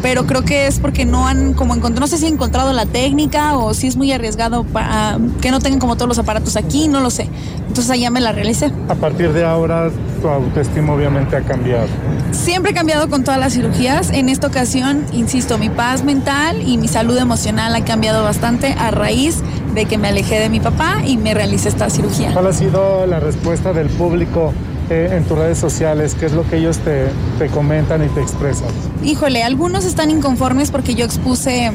Pero 0.03 0.27
creo 0.27 0.43
que 0.43 0.67
es 0.67 0.79
porque 0.79 1.05
no 1.05 1.27
han 1.27 1.53
como 1.53 1.73
encontrado, 1.73 2.01
no 2.01 2.07
sé 2.07 2.17
si 2.17 2.27
han 2.27 2.33
encontrado 2.33 2.73
la 2.73 2.85
técnica 2.85 3.57
o 3.57 3.73
si 3.73 3.87
es 3.87 3.95
muy 3.95 4.11
arriesgado 4.11 4.65
para 4.65 5.17
que 5.41 5.49
no 5.49 5.59
tengan 5.59 5.79
como 5.79 5.95
todos 5.95 6.09
los 6.09 6.19
aparatos 6.19 6.57
aquí, 6.57 6.89
no 6.89 6.99
lo 6.99 7.09
sé. 7.09 7.29
Entonces 7.67 7.89
allá 7.89 8.11
me 8.11 8.19
la 8.19 8.33
realicé. 8.33 8.71
A 8.89 8.95
partir 8.95 9.31
de 9.31 9.45
ahora 9.45 9.89
tu 10.21 10.27
autoestima 10.27 10.93
obviamente 10.93 11.37
ha 11.37 11.41
cambiado. 11.41 11.87
Siempre 12.31 12.71
he 12.71 12.73
cambiado 12.73 13.09
con 13.09 13.23
todas 13.23 13.39
las 13.39 13.53
cirugías. 13.53 14.11
En 14.11 14.27
esta 14.27 14.47
ocasión, 14.47 15.05
insisto, 15.13 15.57
mi 15.57 15.69
paz 15.69 16.03
mental 16.03 16.61
y 16.61 16.77
mi 16.77 16.89
salud 16.89 17.17
emocional 17.17 17.73
ha 17.73 17.85
cambiado 17.85 18.23
bastante 18.23 18.73
a 18.77 18.91
raíz 18.91 19.41
de 19.73 19.85
que 19.85 19.97
me 19.97 20.09
alejé 20.09 20.37
de 20.37 20.49
mi 20.49 20.59
papá 20.59 20.97
y 21.05 21.15
me 21.15 21.33
realicé 21.33 21.69
esta 21.69 21.89
cirugía. 21.89 22.33
¿Cuál 22.33 22.47
ha 22.47 22.53
sido 22.53 23.05
la 23.05 23.21
respuesta 23.21 23.71
del 23.71 23.87
público 23.87 24.51
eh, 24.89 25.09
en 25.11 25.23
tus 25.25 25.37
redes 25.37 25.57
sociales? 25.57 26.15
¿Qué 26.19 26.25
es 26.25 26.33
lo 26.33 26.47
que 26.49 26.57
ellos 26.57 26.77
te, 26.79 27.07
te 27.39 27.47
comentan 27.47 28.03
y 28.03 28.07
te 28.09 28.21
expresan? 28.21 28.67
Híjole, 29.03 29.43
algunos 29.43 29.85
están 29.85 30.11
inconformes 30.11 30.71
porque 30.71 30.95
yo 30.95 31.05
expuse 31.05 31.71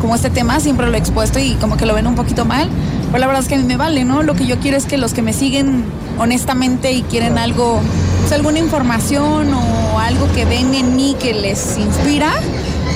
como 0.00 0.14
este 0.14 0.30
tema, 0.30 0.60
siempre 0.60 0.86
lo 0.86 0.94
he 0.94 0.98
expuesto 0.98 1.38
y 1.38 1.54
como 1.54 1.76
que 1.76 1.86
lo 1.86 1.94
ven 1.94 2.06
un 2.06 2.14
poquito 2.14 2.44
mal. 2.44 2.68
Pero 3.06 3.18
la 3.18 3.26
verdad 3.26 3.42
es 3.42 3.48
que 3.48 3.54
a 3.54 3.58
mí 3.58 3.64
me 3.64 3.76
vale, 3.76 4.04
¿no? 4.04 4.22
Lo 4.22 4.34
que 4.34 4.46
yo 4.46 4.58
quiero 4.58 4.76
es 4.76 4.84
que 4.84 4.98
los 4.98 5.14
que 5.14 5.22
me 5.22 5.32
siguen 5.32 5.84
honestamente 6.18 6.92
y 6.92 7.02
quieren 7.02 7.38
algo, 7.38 7.80
pues 8.20 8.32
alguna 8.32 8.58
información 8.58 9.52
o 9.54 9.98
algo 9.98 10.30
que 10.34 10.44
ven 10.44 10.74
en 10.74 10.96
mí 10.96 11.16
que 11.20 11.34
les 11.34 11.78
inspira, 11.78 12.32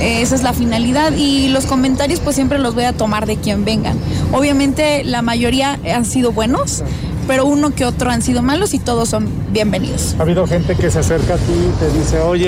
eh, 0.01 0.23
esa 0.23 0.35
es 0.35 0.43
la 0.43 0.53
finalidad 0.53 1.13
y 1.13 1.49
los 1.49 1.67
comentarios 1.67 2.21
pues 2.21 2.35
siempre 2.37 2.59
los 2.59 2.75
voy 2.75 2.85
a 2.85 2.93
tomar 2.93 3.27
de 3.27 3.37
quien 3.37 3.65
vengan. 3.65 3.97
Obviamente 4.33 5.05
la 5.05 5.23
mayoría 5.23 5.79
han 5.95 6.05
sido 6.05 6.33
buenos, 6.33 6.83
pero 7.31 7.47
uno 7.47 7.71
que 7.71 7.85
otro 7.85 8.11
han 8.11 8.23
sido 8.23 8.43
malos 8.43 8.75
y 8.75 8.81
todos 8.81 9.09
son 9.09 9.29
bienvenidos. 9.53 10.17
Ha 10.19 10.23
habido 10.23 10.49
gente 10.49 10.75
que 10.75 10.91
se 10.91 10.99
acerca 10.99 11.35
a 11.35 11.37
ti 11.37 11.53
y 11.53 11.79
te 11.79 11.97
dice, 11.97 12.19
oye, 12.19 12.47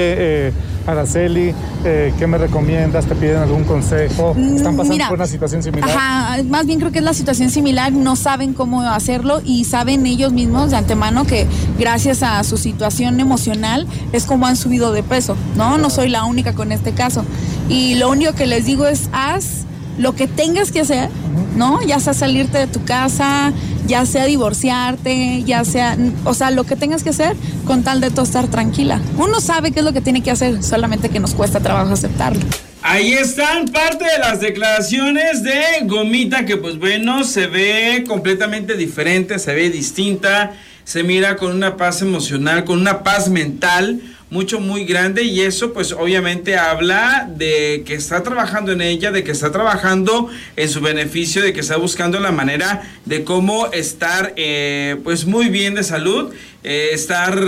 eh, 0.48 0.52
Araceli, 0.88 1.54
eh, 1.84 2.12
¿qué 2.18 2.26
me 2.26 2.36
recomiendas? 2.36 3.06
¿Te 3.06 3.14
piden 3.14 3.36
algún 3.36 3.62
consejo? 3.62 4.34
¿Están 4.36 4.76
pasando 4.76 4.94
Mira, 4.94 5.08
por 5.08 5.18
una 5.18 5.28
situación 5.28 5.62
similar? 5.62 5.88
Ajá, 5.88 6.42
más 6.48 6.66
bien 6.66 6.80
creo 6.80 6.90
que 6.90 6.98
es 6.98 7.04
la 7.04 7.14
situación 7.14 7.50
similar, 7.50 7.92
no 7.92 8.16
saben 8.16 8.54
cómo 8.54 8.82
hacerlo 8.82 9.40
y 9.44 9.66
saben 9.66 10.04
ellos 10.04 10.32
mismos 10.32 10.72
de 10.72 10.78
antemano 10.78 11.28
que 11.28 11.46
gracias 11.78 12.24
a 12.24 12.42
su 12.42 12.56
situación 12.56 13.20
emocional 13.20 13.86
es 14.10 14.24
como 14.24 14.48
han 14.48 14.56
subido 14.56 14.90
de 14.90 15.04
peso, 15.04 15.36
¿no? 15.54 15.78
No 15.78 15.90
soy 15.90 16.08
la 16.08 16.24
única 16.24 16.54
con 16.54 16.72
este 16.72 16.90
caso. 16.90 17.24
Y 17.68 17.94
lo 17.94 18.10
único 18.10 18.32
que 18.32 18.48
les 18.48 18.66
digo 18.66 18.88
es 18.88 19.08
haz 19.12 19.61
lo 19.98 20.14
que 20.14 20.26
tengas 20.26 20.72
que 20.72 20.80
hacer, 20.80 21.08
¿no? 21.56 21.82
Ya 21.82 22.00
sea 22.00 22.14
salirte 22.14 22.58
de 22.58 22.66
tu 22.66 22.84
casa, 22.84 23.52
ya 23.86 24.06
sea 24.06 24.24
divorciarte, 24.24 25.42
ya 25.44 25.64
sea, 25.64 25.96
o 26.24 26.34
sea, 26.34 26.50
lo 26.50 26.64
que 26.64 26.76
tengas 26.76 27.02
que 27.02 27.10
hacer 27.10 27.36
con 27.66 27.82
tal 27.82 28.00
de 28.00 28.10
tú 28.10 28.22
estar 28.22 28.48
tranquila. 28.48 29.00
Uno 29.18 29.40
sabe 29.40 29.72
qué 29.72 29.80
es 29.80 29.84
lo 29.84 29.92
que 29.92 30.00
tiene 30.00 30.22
que 30.22 30.30
hacer, 30.30 30.62
solamente 30.62 31.08
que 31.08 31.20
nos 31.20 31.34
cuesta 31.34 31.60
trabajo 31.60 31.92
aceptarlo. 31.92 32.42
Ahí 32.84 33.12
están 33.12 33.68
parte 33.68 34.04
de 34.04 34.18
las 34.18 34.40
declaraciones 34.40 35.44
de 35.44 35.62
Gomita, 35.84 36.44
que 36.44 36.56
pues 36.56 36.78
bueno, 36.78 37.22
se 37.22 37.46
ve 37.46 38.04
completamente 38.08 38.74
diferente, 38.76 39.38
se 39.38 39.54
ve 39.54 39.70
distinta, 39.70 40.52
se 40.84 41.04
mira 41.04 41.36
con 41.36 41.52
una 41.52 41.76
paz 41.76 42.02
emocional, 42.02 42.64
con 42.64 42.80
una 42.80 43.04
paz 43.04 43.28
mental 43.28 44.00
mucho, 44.32 44.60
muy 44.60 44.86
grande 44.86 45.24
y 45.24 45.42
eso 45.42 45.74
pues 45.74 45.92
obviamente 45.92 46.56
habla 46.56 47.28
de 47.36 47.82
que 47.84 47.92
está 47.92 48.22
trabajando 48.22 48.72
en 48.72 48.80
ella, 48.80 49.12
de 49.12 49.24
que 49.24 49.30
está 49.30 49.52
trabajando 49.52 50.30
en 50.56 50.68
su 50.70 50.80
beneficio, 50.80 51.42
de 51.42 51.52
que 51.52 51.60
está 51.60 51.76
buscando 51.76 52.18
la 52.18 52.32
manera 52.32 52.80
de 53.04 53.24
cómo 53.24 53.70
estar 53.72 54.32
eh, 54.36 54.96
pues 55.04 55.26
muy 55.26 55.50
bien 55.50 55.74
de 55.74 55.82
salud, 55.82 56.32
eh, 56.64 56.88
estar 56.92 57.38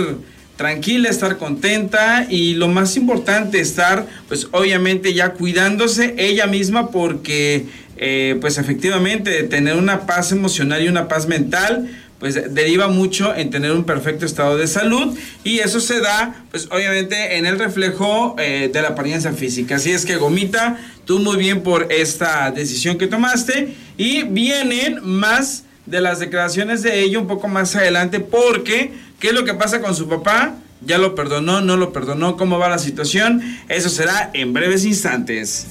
tranquila, 0.57 1.09
estar 1.09 1.37
contenta 1.37 2.27
y 2.29 2.53
lo 2.53 2.67
más 2.67 2.97
importante, 2.97 3.59
estar 3.59 4.05
pues 4.27 4.47
obviamente 4.51 5.15
ya 5.15 5.31
cuidándose 5.31 6.13
ella 6.19 6.45
misma 6.45 6.91
porque 6.91 7.65
eh, 7.97 8.37
pues 8.41 8.59
efectivamente 8.59 9.41
tener 9.41 9.75
una 9.75 10.05
paz 10.05 10.31
emocional 10.31 10.83
y 10.83 10.87
una 10.87 11.07
paz 11.07 11.27
mental 11.27 11.89
pues 12.25 12.55
deriva 12.55 12.87
mucho 12.87 13.35
en 13.35 13.51
tener 13.51 13.71
un 13.71 13.83
perfecto 13.83 14.25
estado 14.25 14.57
de 14.57 14.65
salud 14.65 15.15
y 15.43 15.59
eso 15.59 15.79
se 15.79 15.99
da 15.99 16.43
pues 16.49 16.67
obviamente 16.71 17.37
en 17.37 17.45
el 17.45 17.59
reflejo 17.59 18.35
eh, 18.39 18.71
de 18.73 18.81
la 18.81 18.87
apariencia 18.87 19.31
física. 19.31 19.75
Así 19.75 19.91
es 19.91 20.05
que 20.05 20.15
Gomita, 20.15 20.75
tú 21.05 21.19
muy 21.19 21.37
bien 21.37 21.61
por 21.61 21.93
esta 21.93 22.49
decisión 22.49 22.97
que 22.97 23.05
tomaste 23.05 23.75
y 23.95 24.23
vienen 24.23 25.01
más 25.03 25.65
de 25.85 26.01
las 26.01 26.17
declaraciones 26.17 26.81
de 26.81 27.01
ella 27.01 27.19
un 27.19 27.27
poco 27.27 27.47
más 27.47 27.75
adelante 27.75 28.19
porque 28.19 28.91
¿qué 29.19 29.27
es 29.27 29.33
lo 29.35 29.45
que 29.45 29.53
pasa 29.53 29.79
con 29.79 29.95
su 29.95 30.09
papá? 30.09 30.55
¿Ya 30.81 30.97
lo 30.97 31.13
perdonó? 31.13 31.61
¿No 31.61 31.77
lo 31.77 31.93
perdonó? 31.93 32.37
¿Cómo 32.37 32.57
va 32.57 32.69
la 32.69 32.79
situación? 32.79 33.43
Eso 33.69 33.89
será 33.89 34.31
en 34.33 34.51
breves 34.51 34.83
instantes. 34.83 35.67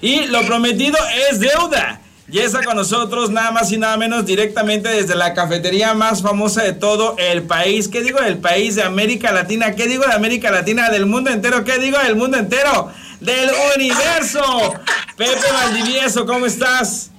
Y 0.00 0.28
lo 0.28 0.46
prometido 0.46 0.96
es 1.30 1.40
deuda. 1.40 2.00
Y 2.30 2.40
está 2.40 2.62
con 2.62 2.76
nosotros 2.76 3.30
nada 3.30 3.50
más 3.52 3.72
y 3.72 3.78
nada 3.78 3.96
menos 3.96 4.26
directamente 4.26 4.90
desde 4.90 5.14
la 5.14 5.32
cafetería 5.32 5.94
más 5.94 6.20
famosa 6.20 6.62
de 6.62 6.74
todo 6.74 7.16
el 7.16 7.44
país. 7.44 7.88
¿Qué 7.88 8.02
digo 8.02 8.20
del 8.20 8.36
país 8.36 8.74
de 8.74 8.82
América 8.82 9.32
Latina? 9.32 9.74
¿Qué 9.74 9.86
digo 9.86 10.04
de 10.04 10.12
América 10.12 10.50
Latina? 10.50 10.90
Del 10.90 11.06
mundo 11.06 11.30
entero. 11.30 11.64
¿Qué 11.64 11.78
digo 11.78 11.98
del 11.98 12.16
mundo 12.16 12.36
entero? 12.36 12.92
Del 13.20 13.50
universo. 13.76 14.74
Pepe 15.16 15.52
Valdivieso, 15.52 16.26
¿cómo 16.26 16.44
estás? 16.44 17.10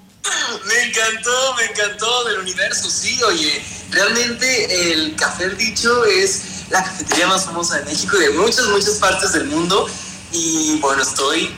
Me 0.65 0.83
encantó, 0.83 1.55
me 1.55 1.65
encantó 1.65 2.23
del 2.25 2.39
universo, 2.39 2.89
sí, 2.89 3.21
oye, 3.23 3.63
realmente 3.89 4.91
el 4.91 5.15
Café 5.15 5.49
Dicho 5.49 6.05
es 6.05 6.43
la 6.69 6.83
cafetería 6.83 7.27
más 7.27 7.45
famosa 7.45 7.77
de 7.79 7.85
México 7.85 8.15
y 8.17 8.25
de 8.25 8.29
muchas, 8.31 8.67
muchas 8.67 8.95
partes 8.95 9.33
del 9.33 9.45
mundo 9.45 9.89
y 10.31 10.77
bueno, 10.79 11.01
estoy 11.01 11.49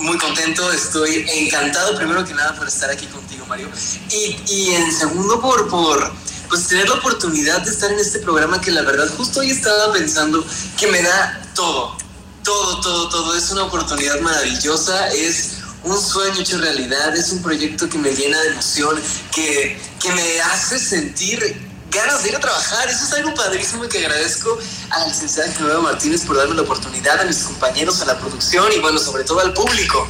muy 0.00 0.18
contento, 0.18 0.72
estoy 0.72 1.26
encantado 1.28 1.96
primero 1.96 2.24
que 2.24 2.34
nada 2.34 2.54
por 2.56 2.66
estar 2.66 2.90
aquí 2.90 3.06
contigo, 3.06 3.44
Mario, 3.46 3.68
y, 4.10 4.36
y 4.48 4.74
en 4.74 4.92
segundo 4.92 5.40
por, 5.40 5.68
por 5.68 6.12
pues 6.48 6.66
tener 6.66 6.88
la 6.88 6.96
oportunidad 6.96 7.62
de 7.62 7.70
estar 7.70 7.92
en 7.92 7.98
este 7.98 8.18
programa 8.18 8.60
que 8.60 8.70
la 8.70 8.82
verdad 8.82 9.08
justo 9.16 9.40
hoy 9.40 9.50
estaba 9.50 9.92
pensando 9.92 10.44
que 10.78 10.88
me 10.88 11.02
da 11.02 11.42
todo, 11.54 11.96
todo, 12.42 12.80
todo, 12.80 13.08
todo, 13.08 13.36
es 13.36 13.50
una 13.50 13.64
oportunidad 13.64 14.20
maravillosa, 14.20 15.08
es 15.10 15.58
un 15.84 16.00
sueño 16.00 16.40
hecho 16.40 16.58
realidad, 16.58 17.16
es 17.16 17.30
un 17.32 17.42
proyecto 17.42 17.88
que 17.88 17.98
me 17.98 18.10
llena 18.10 18.40
de 18.40 18.48
emoción, 18.48 19.00
que, 19.34 19.80
que 20.00 20.12
me 20.12 20.40
hace 20.40 20.78
sentir 20.78 21.69
ganas 21.90 22.22
de 22.22 22.30
ir 22.30 22.36
a 22.36 22.40
trabajar. 22.40 22.88
Eso 22.88 23.04
es 23.04 23.12
algo 23.14 23.34
padrísimo 23.34 23.84
y 23.84 23.88
que 23.88 23.98
agradezco 23.98 24.58
a 24.90 25.00
la 25.00 25.08
licenciada 25.08 25.52
Genoveva 25.52 25.80
Martínez 25.80 26.24
por 26.24 26.36
darme 26.36 26.54
la 26.54 26.62
oportunidad, 26.62 27.20
a 27.20 27.24
mis 27.24 27.38
compañeros, 27.38 28.00
a 28.02 28.06
la 28.06 28.18
producción 28.18 28.66
y 28.74 28.78
bueno, 28.78 28.98
sobre 28.98 29.24
todo 29.24 29.40
al 29.40 29.52
público. 29.52 30.06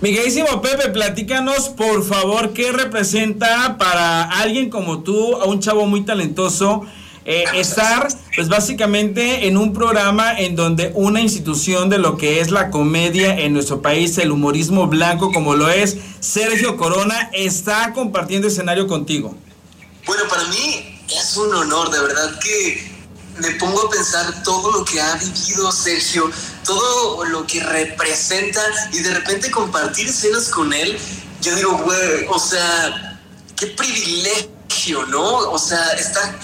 Miguelísimo 0.00 0.60
Pepe, 0.60 0.90
platícanos 0.90 1.70
por 1.70 2.04
favor 2.04 2.52
qué 2.52 2.72
representa 2.72 3.78
para 3.78 4.24
alguien 4.24 4.68
como 4.68 5.02
tú, 5.02 5.36
a 5.36 5.46
un 5.46 5.60
chavo 5.60 5.86
muy 5.86 6.04
talentoso, 6.04 6.82
eh, 7.24 7.44
estar 7.54 8.08
pues 8.34 8.50
básicamente 8.50 9.46
en 9.46 9.56
un 9.56 9.72
programa 9.72 10.38
en 10.38 10.56
donde 10.56 10.92
una 10.94 11.22
institución 11.22 11.88
de 11.88 11.98
lo 11.98 12.18
que 12.18 12.40
es 12.40 12.50
la 12.50 12.70
comedia 12.70 13.38
en 13.38 13.54
nuestro 13.54 13.80
país, 13.80 14.18
el 14.18 14.30
humorismo 14.30 14.88
blanco 14.88 15.32
como 15.32 15.54
lo 15.54 15.70
es 15.70 15.96
Sergio 16.20 16.76
Corona, 16.76 17.30
está 17.32 17.94
compartiendo 17.94 18.48
escenario 18.48 18.86
contigo. 18.86 19.34
Bueno, 20.06 20.24
para 20.28 20.44
mí 20.48 20.93
es 21.08 21.36
un 21.36 21.54
honor, 21.54 21.90
de 21.90 22.00
verdad 22.00 22.38
que 22.38 22.94
me 23.38 23.50
pongo 23.52 23.86
a 23.86 23.90
pensar 23.90 24.42
todo 24.42 24.70
lo 24.70 24.84
que 24.84 25.00
ha 25.00 25.14
vivido 25.16 25.70
Sergio, 25.72 26.30
todo 26.64 27.24
lo 27.24 27.46
que 27.46 27.60
representa 27.60 28.62
y 28.92 29.00
de 29.00 29.12
repente 29.12 29.50
compartir 29.50 30.08
escenas 30.08 30.48
con 30.48 30.72
él, 30.72 30.98
yo 31.40 31.54
digo, 31.56 31.76
güey, 31.78 32.26
o 32.28 32.38
sea, 32.38 33.20
qué 33.56 33.66
privilegio, 33.66 35.04
¿no? 35.08 35.50
O 35.50 35.58
sea, 35.58 35.90
estar 35.92 36.38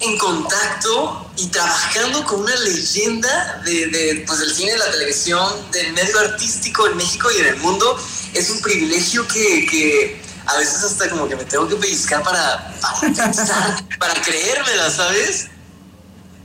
en 0.00 0.16
contacto 0.16 1.28
y 1.36 1.48
trabajando 1.48 2.24
con 2.24 2.42
una 2.42 2.54
leyenda 2.54 3.60
de, 3.64 3.88
de, 3.88 4.24
pues, 4.26 4.38
del 4.38 4.54
cine, 4.54 4.72
de 4.72 4.78
la 4.78 4.90
televisión, 4.92 5.70
del 5.72 5.92
medio 5.92 6.18
artístico 6.20 6.86
en 6.86 6.96
México 6.96 7.28
y 7.32 7.40
en 7.40 7.46
el 7.46 7.56
mundo, 7.56 7.98
es 8.32 8.48
un 8.50 8.60
privilegio 8.60 9.26
que 9.26 10.20
a 10.48 10.56
veces 10.56 10.82
hasta 10.82 11.08
como 11.10 11.28
que 11.28 11.36
me 11.36 11.44
tengo 11.44 11.68
que 11.68 11.76
pellizcar 11.76 12.22
para, 12.22 12.74
para 12.80 13.00
pensar, 13.00 13.84
para 13.98 14.14
creérmela, 14.14 14.90
¿sabes? 14.90 15.48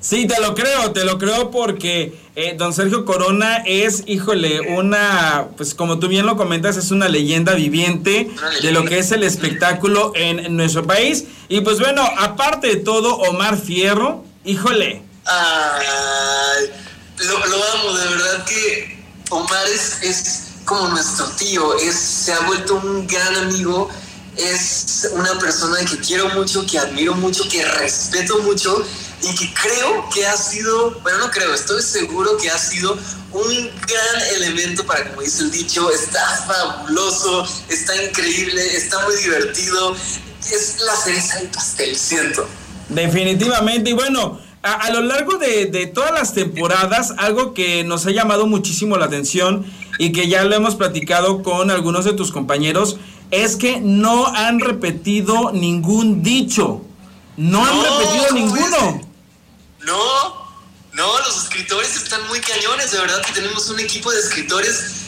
Sí, 0.02 0.28
te 0.28 0.42
lo 0.42 0.54
creo, 0.54 0.92
te 0.92 1.06
lo 1.06 1.18
creo 1.18 1.50
porque 1.50 2.14
eh, 2.36 2.56
don 2.58 2.74
Sergio 2.74 3.06
Corona 3.06 3.64
es, 3.66 4.04
híjole, 4.06 4.60
una, 4.76 5.48
pues 5.56 5.74
como 5.74 6.00
tú 6.00 6.10
bien 6.10 6.26
lo 6.26 6.36
comentas, 6.36 6.76
es 6.76 6.92
una 6.92 7.08
leyenda 7.08 7.54
viviente 7.54 8.30
de 8.62 8.72
lo 8.74 8.84
que 8.84 9.00
es 9.00 9.14
el 9.14 9.24
espectáculo 9.24 10.12
en 10.16 10.58
nuestro 10.58 10.86
país. 10.86 11.24
Y 11.48 11.62
pues 11.62 11.80
bueno, 11.80 12.04
aparte 12.18 12.68
de 12.68 12.76
todo, 12.76 13.16
Omar 13.16 13.58
Fierro, 13.58 14.26
híjole. 14.44 15.02
Ay, 15.24 16.66
lo, 17.20 17.48
lo 17.48 17.64
amo, 17.76 17.94
de 17.94 18.08
verdad 18.10 18.44
que 18.44 19.06
Omar 19.30 19.66
es, 19.74 20.04
es 20.04 20.53
como 20.74 20.88
nuestro 20.88 21.28
tío, 21.38 21.78
es, 21.78 21.96
se 21.96 22.34
ha 22.34 22.40
vuelto 22.48 22.76
un 22.76 23.06
gran 23.06 23.36
amigo, 23.36 23.90
es 24.36 25.08
una 25.14 25.38
persona 25.38 25.78
que 25.86 25.98
quiero 26.00 26.30
mucho, 26.30 26.66
que 26.66 26.80
admiro 26.80 27.14
mucho, 27.14 27.48
que 27.48 27.64
respeto 27.64 28.40
mucho 28.40 28.84
y 29.22 29.36
que 29.36 29.54
creo 29.54 30.10
que 30.12 30.26
ha 30.26 30.36
sido, 30.36 31.00
bueno, 31.02 31.20
no 31.20 31.32
creo, 31.32 31.54
estoy 31.54 31.84
seguro 31.84 32.38
que 32.38 32.50
ha 32.50 32.58
sido 32.58 32.98
un 33.32 33.72
gran 33.86 34.36
elemento 34.36 34.84
para, 34.84 35.08
como 35.10 35.22
dice 35.22 35.44
el 35.44 35.52
dicho, 35.52 35.92
está 35.92 36.44
fabuloso, 36.48 37.48
está 37.70 37.96
increíble, 38.04 38.76
está 38.76 39.00
muy 39.06 39.16
divertido, 39.18 39.96
es 40.52 40.78
la 40.82 40.96
cereza 40.96 41.38
del 41.38 41.50
pastel, 41.50 41.96
siento. 41.96 42.48
Definitivamente, 42.90 43.92
y 43.92 43.94
bueno, 43.94 44.40
a, 44.64 44.74
a 44.74 44.92
lo 44.92 45.02
largo 45.02 45.38
de, 45.38 45.68
de, 45.68 45.88
todas 45.88 46.12
las 46.12 46.34
temporadas, 46.34 47.14
algo 47.18 47.54
que 47.54 47.84
nos 47.84 48.06
ha 48.06 48.12
llamado 48.12 48.48
muchísimo 48.48 48.98
la 48.98 49.06
atención 49.06 49.66
y 50.00 50.12
que 50.12 50.28
ya 50.28 50.44
lo 50.44 50.56
hemos 50.56 50.76
platicado 50.76 51.44
con 51.44 51.70
algunos 51.70 52.06
de 52.06 52.14
tus 52.14 52.32
compañeros, 52.32 52.98
es 53.30 53.56
que 53.56 53.80
no 53.82 54.28
han 54.28 54.60
repetido 54.60 55.52
ningún 55.52 56.24
dicho. 56.24 56.82
No, 57.36 57.66
han 57.66 57.84
repetido 57.84 58.32
ninguno. 58.32 59.02
No, 59.82 60.48
no, 60.94 61.20
los 61.20 61.44
escritores 61.44 61.96
están 61.96 62.26
muy 62.28 62.40
cañones, 62.40 62.92
de 62.92 63.00
verdad 63.00 63.22
que 63.26 63.34
tenemos 63.34 63.70
un 63.70 63.80
equipo 63.80 64.12
de 64.12 64.20
escritores 64.20 65.04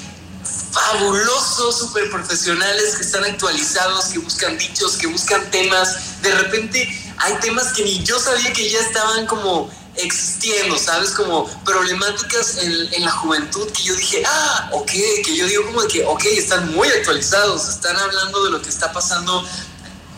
fabulosos, 0.71 1.77
súper 1.77 2.09
profesionales, 2.09 2.95
que 2.97 3.03
están 3.03 3.24
actualizados, 3.24 4.05
que 4.07 4.19
buscan 4.19 4.57
dichos, 4.57 4.97
que 4.97 5.07
buscan 5.07 5.50
temas. 5.50 6.21
De 6.21 6.31
repente 6.31 7.04
hay 7.17 7.34
temas 7.36 7.74
que 7.74 7.84
ni 7.84 8.03
yo 8.03 8.19
sabía 8.19 8.51
que 8.53 8.69
ya 8.69 8.79
estaban 8.79 9.25
como 9.25 9.69
existiendo, 9.98 10.77
¿sabes? 10.77 11.12
Como 11.12 11.48
problemáticas 11.63 12.57
en, 12.57 13.03
la 13.03 13.12
juventud 13.12 13.72
que 13.72 13.84
yo 13.84 13.95
dije, 13.95 14.24
ah, 14.25 14.69
ok, 14.74 14.91
que 15.24 15.36
yo 15.36 15.48
digo 15.48 15.65
como 15.65 15.81
que, 15.88 16.03
ok, 16.05 16.25
están 16.25 16.74
muy 16.74 16.88
actualizados, 16.89 17.69
están 17.69 17.95
hablando 17.95 18.43
de 18.45 18.51
lo 18.51 18.62
que 18.62 18.69
está 18.69 18.91
pasando 18.91 19.48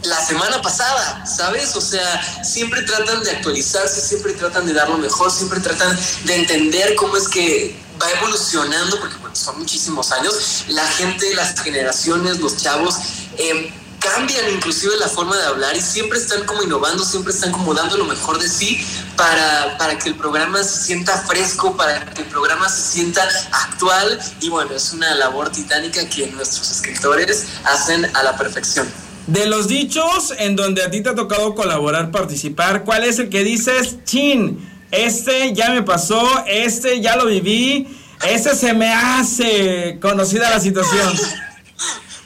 la 0.04 0.24
semana 0.25 0.62
pasada, 0.62 1.25
¿sabes? 1.25 1.75
O 1.75 1.82
sea, 1.82 2.44
siempre 2.44 2.82
tratan 2.84 3.24
de 3.24 3.32
actualizarse, 3.32 4.01
siempre 4.01 4.34
tratan 4.34 4.66
de 4.66 4.74
dar 4.74 4.89
lo 4.89 4.98
mejor, 4.98 5.32
siempre 5.32 5.60
tratan 5.60 5.98
de 6.24 6.36
entender 6.36 6.96
cómo 6.96 7.18
es 7.18 7.27
que 7.27 7.75
va 8.01 8.10
evolucionando, 8.12 9.00
porque 9.00 9.16
bueno, 9.18 9.36
son 9.36 9.60
muchísimos 9.60 10.12
años, 10.12 10.66
la 10.68 10.88
gente, 10.88 11.34
las 11.34 11.60
generaciones, 11.60 12.39
los 12.39 12.58
chavos, 12.58 12.96
eh, 13.38 13.74
cambian 14.00 14.54
inclusive 14.54 14.96
la 15.00 15.08
forma 15.08 15.36
de 15.38 15.44
hablar 15.44 15.75
y 15.75 15.82
siempre 15.82 16.18
están 16.18 16.46
como 16.46 16.63
innovando, 16.63 17.04
siempre 17.04 17.34
están 17.34 17.51
como 17.51 17.74
dando 17.74 17.98
lo 17.98 18.06
mejor 18.06 18.39
de 18.39 18.48
sí 18.48 18.80
para, 19.16 19.77
para 19.77 19.98
que 19.98 20.10
el 20.10 20.16
programa 20.16 20.63
se 20.63 20.86
sienta 20.86 21.18
fresco, 21.24 21.75
para 21.75 22.06
que 22.06 22.22
el 22.22 22.27
programa 22.27 22.70
se 22.70 22.82
sienta 22.82 23.27
actual 23.51 24.20
y 24.42 24.50
bueno, 24.50 24.74
es 24.75 24.94
una 24.94 25.13
labor 25.16 25.51
titánica 25.51 26.08
que 26.10 26.27
nuestros 26.27 26.72
escritores 26.72 27.46
hacen 27.63 28.06
a 28.16 28.24
la 28.24 28.38
perfección. 28.38 28.88
De 29.27 29.46
los 29.46 29.68
dichos 29.68 30.34
en 30.38 30.56
donde 30.56 30.84
a 30.84 30.89
ti 30.89 31.01
te 31.01 31.10
ha 31.10 31.16
tocado 31.16 31.54
colaborar, 31.54 32.12
participar, 32.12 32.84
¿cuál 32.86 33.04
es 33.04 33.20
el 33.20 33.30
que 33.30 33.44
dices, 33.44 33.98
chin, 34.06 34.58
este 34.92 35.54
ya 35.54 35.72
me 35.72 35.84
pasó, 35.84 36.46
este 36.48 37.01
ya 37.01 37.18
lo 37.18 37.25
viví, 37.25 37.88
este 38.25 38.56
se 38.56 38.74
me 38.74 38.94
hace 38.94 40.00
conocida 40.01 40.50
la 40.50 40.60
situación? 40.60 41.13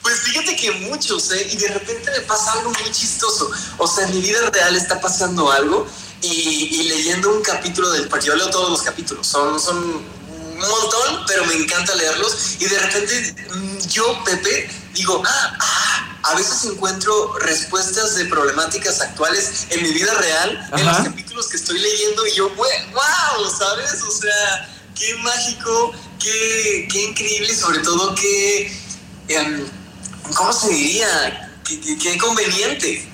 Pues 0.01 0.20
fíjate 0.22 0.55
que 0.55 0.72
muchos, 0.72 1.31
¿eh? 1.31 1.48
Y 1.51 1.58
de 1.58 1.67
repente 1.67 2.10
me 2.12 2.22
pasa 2.22 2.53
algo 2.53 2.72
muy 2.72 2.91
chistoso. 2.91 3.51
O 3.77 3.88
sea, 3.88 4.05
en 4.05 4.15
mi 4.15 4.22
vida 4.22 4.50
real 4.50 4.75
está 4.75 5.00
pasando 5.00 5.51
algo 5.51 5.88
y, 6.22 6.84
leyendo 6.84 7.29
un 7.29 7.41
capítulo 7.41 7.89
del... 7.91 8.08
Porque 8.08 8.27
yo 8.27 8.36
leo 8.36 8.50
todos 8.50 8.70
los 8.70 8.81
capítulos, 8.81 9.27
son, 9.27 9.60
son 9.60 9.77
un 9.77 10.58
montón, 10.58 11.25
pero 11.27 11.46
me 11.46 11.53
encanta 11.55 11.93
leerlos. 11.96 12.55
Y 12.60 12.65
de 12.65 12.79
repente 12.79 13.36
mm, 13.53 13.77
yo, 13.89 14.24
Pepe, 14.24 14.70
digo, 14.93 15.22
ah, 15.25 15.58
ah, 15.60 16.20
a 16.24 16.36
veces 16.36 16.63
encuentro 16.65 17.38
respuestas 17.39 18.15
de 18.15 18.25
problemáticas 18.25 19.01
actuales 19.01 19.67
en 19.70 19.84
mi 19.84 19.91
vida 19.91 20.13
real, 20.15 20.70
en 20.77 20.86
los 20.86 20.98
capítulos 20.98 21.48
que 21.48 21.58
estoy 21.58 21.79
leyendo, 21.79 22.25
y 22.27 22.34
yo, 22.34 22.50
wow, 22.50 23.58
¿sabes? 23.58 24.01
O 24.03 24.12
sea, 24.12 24.70
qué 24.96 25.15
mágico, 25.17 25.93
qué, 26.20 26.88
qué 26.91 27.03
increíble, 27.03 27.55
sobre 27.55 27.79
todo 27.79 28.13
qué, 28.15 28.72
em, 29.29 29.65
¿cómo 30.35 30.53
se 30.53 30.69
diría? 30.69 31.51
Qué, 31.67 31.79
qué 31.97 32.17
conveniente. 32.17 33.07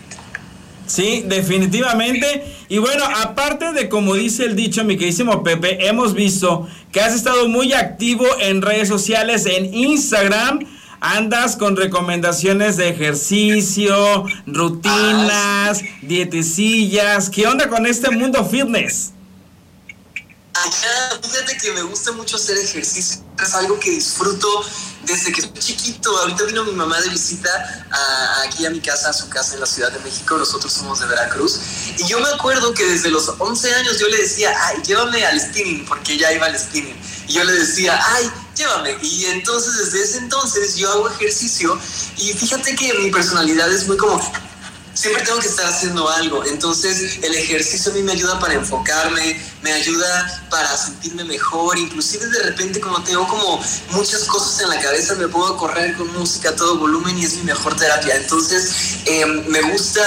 Sí, 0.88 1.24
definitivamente. 1.26 2.56
Y 2.70 2.78
bueno, 2.78 3.04
aparte 3.06 3.74
de 3.74 3.90
como 3.90 4.16
dice 4.16 4.46
el 4.46 4.56
dicho, 4.56 4.84
mi 4.84 4.96
queridísimo 4.98 5.44
Pepe, 5.44 5.88
hemos 5.88 6.14
visto 6.14 6.68
que 6.92 7.02
has 7.02 7.14
estado 7.14 7.48
muy 7.48 7.74
activo 7.74 8.26
en 8.40 8.62
redes 8.62 8.88
sociales, 8.88 9.46
en 9.46 9.74
Instagram 9.74 10.66
andas 11.00 11.56
con 11.56 11.76
recomendaciones 11.76 12.78
de 12.78 12.90
ejercicio, 12.90 14.26
rutinas, 14.46 15.82
dietecillas. 16.02 17.30
¿Qué 17.30 17.48
onda 17.48 17.70
con 17.70 17.86
este 17.86 18.10
mundo 18.12 18.44
fitness? 18.46 19.12
fíjate 21.22 21.56
que 21.58 21.72
me 21.72 21.84
gusta 21.84 22.12
mucho 22.14 22.36
hacer 22.36 22.58
ejercicio. 22.58 23.22
Es 23.42 23.54
algo 23.54 23.80
que 23.80 23.92
disfruto 23.92 24.48
desde 25.08 25.32
que 25.32 25.42
soy 25.42 25.52
chiquito. 25.58 26.16
Ahorita 26.20 26.44
vino 26.44 26.64
mi 26.66 26.74
mamá 26.74 27.00
de 27.02 27.10
visita 27.10 27.50
aquí 28.46 28.66
a 28.66 28.70
mi 28.70 28.82
casa, 28.82 29.10
a 29.10 29.14
su 29.14 29.28
casa 29.30 29.56
en 29.56 29.62
la 29.62 29.66
Ciudad 29.66 29.92
de 29.92 30.00
México. 30.00 30.38
Nosotros 30.38 30.72
somos 30.72 31.00
de 31.00 31.08
Veracruz. 31.08 31.60
Y 31.98 32.08
yo 32.08 32.20
me 32.20 32.30
acuerdo 32.30 32.74
que 32.74 32.86
desde 32.86 33.10
los 33.10 33.34
11 33.40 33.74
años 33.74 34.00
yo 34.00 34.08
le 34.10 34.18
decía, 34.18 34.54
ay, 34.66 34.78
llévame 34.86 35.26
al 35.26 35.40
spinning, 35.40 35.86
porque 35.86 36.14
ella 36.14 36.32
iba 36.34 36.46
al 36.46 36.60
spinning. 36.60 36.96
Y 37.28 37.34
yo 37.34 37.44
le 37.44 37.54
decía, 37.54 38.00
ay, 38.16 38.30
llévame. 38.56 38.98
Y 39.02 39.26
entonces 39.26 39.78
desde 39.78 40.04
ese 40.04 40.18
entonces 40.20 40.76
yo 40.76 40.92
hago 40.92 41.10
ejercicio 41.10 41.80
y 42.18 42.34
fíjate 42.34 42.76
que 42.76 42.94
mi 42.96 43.10
personalidad 43.12 43.72
es 43.72 43.88
muy 43.88 43.98
como, 43.98 44.20
siempre 44.98 45.24
tengo 45.24 45.40
que 45.40 45.48
estar 45.48 45.68
haciendo 45.68 46.10
algo. 46.10 46.44
Entonces 46.46 47.20
el 47.22 47.36
ejercicio 47.36 47.92
a 47.92 47.96
mí 47.96 48.02
me 48.02 48.14
ayuda 48.14 48.40
para 48.40 48.56
enfocarme, 48.56 49.40
me 49.62 49.72
ayuda 49.72 50.48
para 50.50 50.76
sentirme 50.76 51.24
mejor. 51.24 51.78
Inclusive 51.78 52.26
de 52.26 52.44
repente 52.44 52.80
como 52.80 53.04
tengo 53.04 53.28
como 53.28 53.62
muchas 53.92 54.24
cosas 54.24 54.60
en 54.62 54.70
la 54.70 54.80
cabeza, 54.80 55.14
me 55.16 55.28
puedo 55.28 55.56
correr 55.58 55.96
con 55.96 56.12
música 56.14 56.50
a 56.50 56.56
todo 56.56 56.80
volumen 56.80 57.18
y 57.20 57.26
es 57.26 57.36
mi 57.36 57.44
mejor 57.44 57.76
terapia. 57.76 58.16
Entonces 58.16 58.72
em, 59.06 59.48
me 59.48 59.62
gusta 59.72 60.02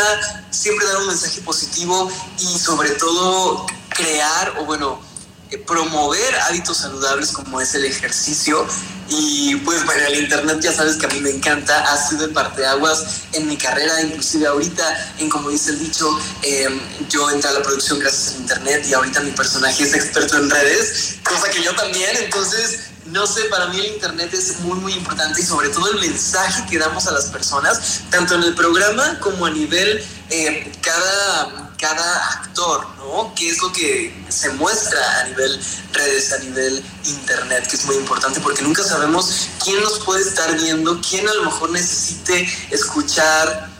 siempre 0.51 0.85
dar 0.87 0.97
un 0.99 1.07
mensaje 1.07 1.41
positivo 1.43 2.11
y 2.39 2.59
sobre 2.59 2.91
todo 2.91 3.67
crear 3.91 4.55
o 4.59 4.65
bueno, 4.65 5.10
promover 5.59 6.35
hábitos 6.49 6.79
saludables 6.79 7.33
como 7.33 7.61
es 7.61 7.75
el 7.75 7.85
ejercicio. 7.85 8.67
Y 9.09 9.57
pues 9.57 9.85
bueno, 9.85 10.03
el 10.07 10.21
Internet 10.21 10.61
ya 10.61 10.73
sabes 10.73 10.97
que 10.97 11.07
a 11.07 11.09
mí 11.09 11.21
me 11.21 11.31
encanta, 11.31 11.93
ha 11.93 12.09
sido 12.09 12.27
el 12.27 12.33
parteaguas 12.33 13.23
en 13.33 13.49
mi 13.49 13.57
carrera, 13.57 14.01
inclusive 14.03 14.47
ahorita, 14.47 15.15
en 15.19 15.29
como 15.29 15.51
dice 15.51 15.71
el 15.71 15.81
dicho, 15.81 16.09
em, 16.43 16.81
yo 17.09 17.29
entré 17.31 17.51
a 17.51 17.55
la 17.55 17.63
producción 17.63 17.99
gracias 17.99 18.35
al 18.35 18.43
Internet 18.43 18.87
y 18.87 18.95
ahorita 18.95 19.21
mi 19.23 19.33
personaje 19.33 19.83
es 19.83 19.95
experto 19.95 20.37
en 20.37 20.49
redes, 20.49 21.17
cosa 21.25 21.51
que 21.51 21.61
yo 21.61 21.75
también, 21.75 22.17
entonces 22.19 22.91
no 23.07 23.27
sé, 23.27 23.45
para 23.45 23.67
mí 23.67 23.81
el 23.81 23.87
Internet 23.87 24.33
es 24.33 24.61
muy, 24.61 24.79
muy 24.79 24.93
importante 24.93 25.41
y 25.41 25.45
sobre 25.45 25.69
todo 25.71 25.91
el 25.91 25.99
mensaje 25.99 26.65
que 26.71 26.79
damos 26.79 27.07
a 27.09 27.13
las 27.13 27.27
personas, 27.27 28.03
tanto 28.11 28.37
en 28.37 28.45
el 28.45 28.55
programa 28.55 29.19
como 29.19 29.47
a 29.47 29.51
nivel 29.51 30.05
eh, 30.31 30.71
cada 30.81 31.70
cada 31.81 32.29
actor, 32.41 32.87
¿no? 32.99 33.33
¿Qué 33.35 33.49
es 33.49 33.63
lo 33.63 33.73
que 33.73 34.15
se 34.29 34.51
muestra 34.51 35.21
a 35.21 35.25
nivel 35.25 35.61
redes, 35.93 36.33
a 36.33 36.39
nivel 36.39 36.85
internet, 37.05 37.67
que 37.67 37.77
es 37.77 37.87
muy 37.87 37.97
importante 37.97 38.39
porque 38.41 38.63
nunca 38.63 38.85
sabemos 38.85 39.49
quién 39.65 39.83
nos 39.83 39.99
puede 40.01 40.23
estar 40.23 40.55
viendo, 40.61 41.01
quién 41.01 41.27
a 41.27 41.35
lo 41.35 41.45
mejor 41.45 41.71
necesite 41.71 42.49
escuchar 42.71 43.71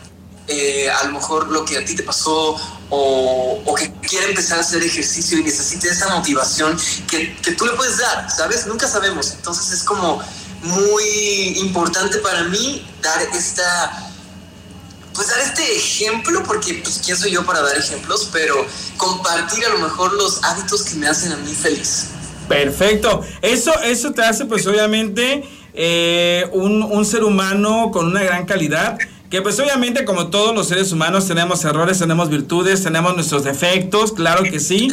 eh, 0.49 0.91
a 0.91 1.05
lo 1.05 1.13
mejor 1.13 1.49
lo 1.49 1.65
que 1.65 1.79
a 1.79 1.85
ti 1.85 1.95
te 1.95 2.03
pasó 2.03 2.57
o, 2.89 3.75
que 3.77 3.93
quiere 4.09 4.31
empezar 4.31 4.59
a 4.59 4.63
hacer 4.63 4.83
ejercicio 4.83 5.39
y 5.39 5.45
necesite 5.45 5.89
esa 5.89 6.09
motivación 6.09 6.77
que, 7.09 7.37
que 7.37 7.53
tú 7.53 7.65
le 7.67 7.73
puedes 7.75 7.99
dar, 7.99 8.29
¿sabes? 8.31 8.67
Nunca 8.67 8.89
sabemos. 8.89 9.31
Entonces 9.31 9.71
es 9.71 9.85
como 9.85 10.21
muy 10.63 11.59
importante 11.59 12.19
para 12.19 12.45
mí 12.45 12.85
dar 13.01 13.23
esta 13.33 14.10
pues 15.15 15.29
dar 15.29 15.41
este 15.41 15.77
ejemplo, 15.77 16.43
porque 16.45 16.75
pues 16.83 17.01
quién 17.05 17.17
soy 17.17 17.33
yo 17.33 17.45
para 17.45 17.63
dar 17.63 17.77
ejemplos, 17.77 18.29
pero 18.33 18.67
compartir 18.97 19.65
a 19.67 19.71
lo 19.71 19.79
mejor 19.79 20.13
los 20.15 20.43
hábitos 20.45 20.83
que 20.83 20.95
me 20.95 21.09
hacen 21.09 21.33
a 21.33 21.37
mí 21.37 21.55
feliz. 21.55 22.07
Perfecto. 22.49 23.23
Eso, 23.43 23.73
eso 23.83 24.13
te 24.13 24.23
hace 24.23 24.45
pues 24.45 24.67
obviamente 24.67 25.45
eh, 25.75 26.49
un, 26.53 26.83
un 26.83 27.05
ser 27.05 27.23
humano 27.23 27.91
con 27.93 28.07
una 28.07 28.23
gran 28.23 28.45
calidad 28.45 28.99
que 29.31 29.41
pues 29.43 29.61
obviamente 29.61 30.05
como 30.05 30.27
todos 30.27 30.53
los 30.53 30.67
seres 30.67 30.91
humanos 30.91 31.29
tenemos 31.29 31.65
errores, 31.65 32.01
tenemos 32.01 32.29
virtudes, 32.29 32.83
tenemos 32.83 33.15
nuestros 33.15 33.45
defectos, 33.45 34.13
claro 34.13 34.43
que 34.43 34.59
sí, 34.59 34.89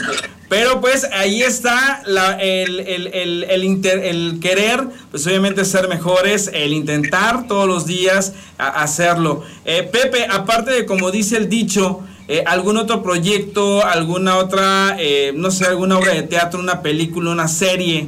pero 0.47 0.79
pues 0.79 1.05
ahí 1.11 1.41
está 1.41 2.03
el, 2.39 2.79
el, 2.81 3.43
el, 3.49 4.39
querer, 4.39 4.87
pues 5.09 5.25
obviamente 5.25 5.65
ser 5.65 5.87
mejores, 5.87 6.51
el 6.53 6.71
intentar 6.73 7.47
todos 7.47 7.67
los 7.67 7.87
días 7.87 8.33
hacerlo. 8.59 9.43
Eh, 9.65 9.81
Pepe, 9.91 10.27
aparte 10.29 10.69
de 10.69 10.85
como 10.85 11.09
dice 11.09 11.35
el 11.37 11.49
dicho, 11.49 12.01
eh, 12.27 12.43
¿algún 12.45 12.77
otro 12.77 13.01
proyecto, 13.01 13.83
alguna 13.83 14.37
otra, 14.37 14.97
eh, 14.99 15.33
no 15.35 15.49
sé, 15.49 15.65
alguna 15.65 15.97
obra 15.97 16.13
de 16.13 16.21
teatro, 16.21 16.59
una 16.59 16.83
película, 16.83 17.31
una 17.31 17.47
serie? 17.47 18.07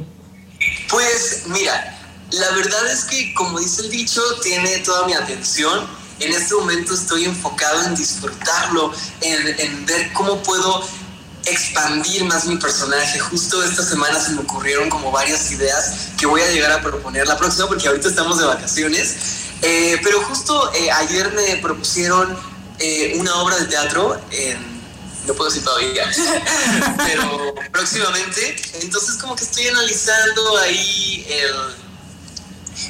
Pues 0.88 1.42
mira, 1.48 1.98
la 2.30 2.50
verdad 2.52 2.92
es 2.92 3.04
que 3.06 3.34
como 3.34 3.58
dice 3.58 3.82
el 3.82 3.90
dicho, 3.90 4.22
tiene 4.44 4.78
toda 4.78 5.08
mi 5.08 5.14
atención 5.14 5.99
en 6.20 6.32
este 6.32 6.54
momento 6.54 6.94
estoy 6.94 7.24
enfocado 7.24 7.84
en 7.84 7.94
disfrutarlo, 7.94 8.92
en, 9.20 9.86
ver 9.86 10.12
cómo 10.12 10.42
puedo 10.42 10.86
expandir 11.46 12.24
más 12.24 12.44
mi 12.46 12.56
personaje. 12.56 13.18
Justo 13.18 13.62
esta 13.64 13.82
semana 13.82 14.20
se 14.20 14.32
me 14.32 14.40
ocurrieron 14.40 14.90
como 14.90 15.10
varias 15.10 15.50
ideas 15.50 16.10
que 16.18 16.26
voy 16.26 16.42
a 16.42 16.50
llegar 16.50 16.72
a 16.72 16.82
proponer 16.82 17.26
la 17.26 17.38
próxima 17.38 17.66
porque 17.66 17.88
ahorita 17.88 18.08
estamos 18.08 18.38
de 18.38 18.44
vacaciones. 18.44 19.16
Eh, 19.62 19.98
pero 20.02 20.22
justo 20.22 20.72
eh, 20.74 20.90
ayer 20.90 21.32
me 21.32 21.56
propusieron 21.56 22.36
eh, 22.78 23.14
una 23.18 23.34
obra 23.36 23.58
de 23.58 23.66
teatro 23.66 24.18
no 25.26 25.34
puedo 25.34 25.50
decir 25.50 25.62
todavía, 25.62 26.10
pero 26.96 27.54
próximamente. 27.70 28.56
Entonces 28.80 29.16
como 29.16 29.36
que 29.36 29.44
estoy 29.44 29.68
analizando 29.68 30.58
ahí 30.58 31.26
el 31.28 31.89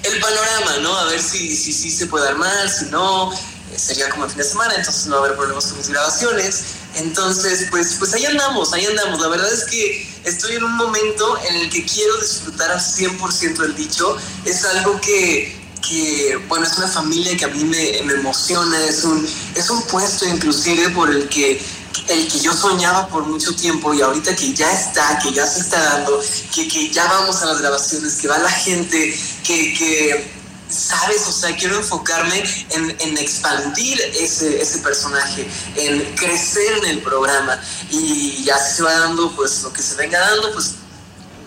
el 0.02 0.20
panorama, 0.20 0.78
¿no? 0.82 0.96
A 0.96 1.04
ver 1.06 1.20
si 1.20 1.56
sí 1.56 1.72
si, 1.72 1.90
se 1.90 2.06
puede 2.06 2.28
armar, 2.28 2.68
si 2.68 2.86
no, 2.86 3.32
eh, 3.32 3.78
sería 3.78 4.08
como 4.10 4.24
el 4.24 4.30
fin 4.30 4.38
de 4.38 4.44
semana, 4.44 4.74
entonces 4.74 5.06
no 5.06 5.16
va 5.16 5.22
a 5.22 5.24
haber 5.26 5.36
problemas 5.36 5.66
con 5.66 5.78
mis 5.78 5.88
grabaciones. 5.88 6.64
Entonces, 6.96 7.68
pues, 7.70 7.96
pues 7.98 8.14
ahí 8.14 8.24
andamos, 8.26 8.72
ahí 8.72 8.84
andamos. 8.86 9.20
La 9.20 9.28
verdad 9.28 9.52
es 9.52 9.64
que 9.64 10.08
estoy 10.24 10.56
en 10.56 10.64
un 10.64 10.76
momento 10.76 11.38
en 11.48 11.56
el 11.56 11.70
que 11.70 11.84
quiero 11.84 12.16
disfrutar 12.18 12.70
al 12.70 12.80
100% 12.80 13.64
el 13.64 13.76
dicho. 13.76 14.16
Es 14.44 14.64
algo 14.64 15.00
que, 15.00 15.59
que, 15.80 16.38
bueno, 16.48 16.66
es 16.66 16.76
una 16.76 16.88
familia 16.88 17.36
que 17.36 17.44
a 17.44 17.48
mí 17.48 17.64
me, 17.64 18.02
me, 18.04 18.14
emociona, 18.14 18.78
es 18.84 19.04
un, 19.04 19.26
es 19.54 19.70
un 19.70 19.82
puesto 19.82 20.26
inclusive 20.26 20.90
por 20.90 21.10
el 21.10 21.28
que, 21.28 21.62
el 22.08 22.28
que 22.28 22.40
yo 22.40 22.52
soñaba 22.52 23.08
por 23.08 23.26
mucho 23.26 23.54
tiempo 23.54 23.92
y 23.94 24.00
ahorita 24.00 24.34
que 24.36 24.52
ya 24.52 24.70
está, 24.72 25.18
que 25.18 25.32
ya 25.32 25.46
se 25.46 25.60
está 25.60 25.82
dando, 25.82 26.22
que, 26.54 26.68
que 26.68 26.90
ya 26.90 27.04
vamos 27.06 27.42
a 27.42 27.46
las 27.46 27.60
grabaciones, 27.60 28.16
que 28.16 28.28
va 28.28 28.38
la 28.38 28.50
gente, 28.50 29.18
que, 29.44 29.74
que 29.74 30.40
¿sabes? 30.70 31.26
O 31.26 31.32
sea, 31.32 31.54
quiero 31.56 31.76
enfocarme 31.76 32.42
en, 32.70 32.96
en 33.00 33.18
expandir 33.18 34.00
ese, 34.14 34.60
ese, 34.60 34.78
personaje, 34.78 35.46
en 35.76 36.14
crecer 36.14 36.78
en 36.78 36.84
el 36.86 37.02
programa. 37.02 37.60
Y 37.90 38.44
ya 38.44 38.56
se 38.58 38.82
va 38.82 38.92
dando, 38.92 39.34
pues 39.34 39.62
lo 39.62 39.72
que 39.72 39.82
se 39.82 39.96
venga 39.96 40.18
dando, 40.20 40.52
pues 40.52 40.74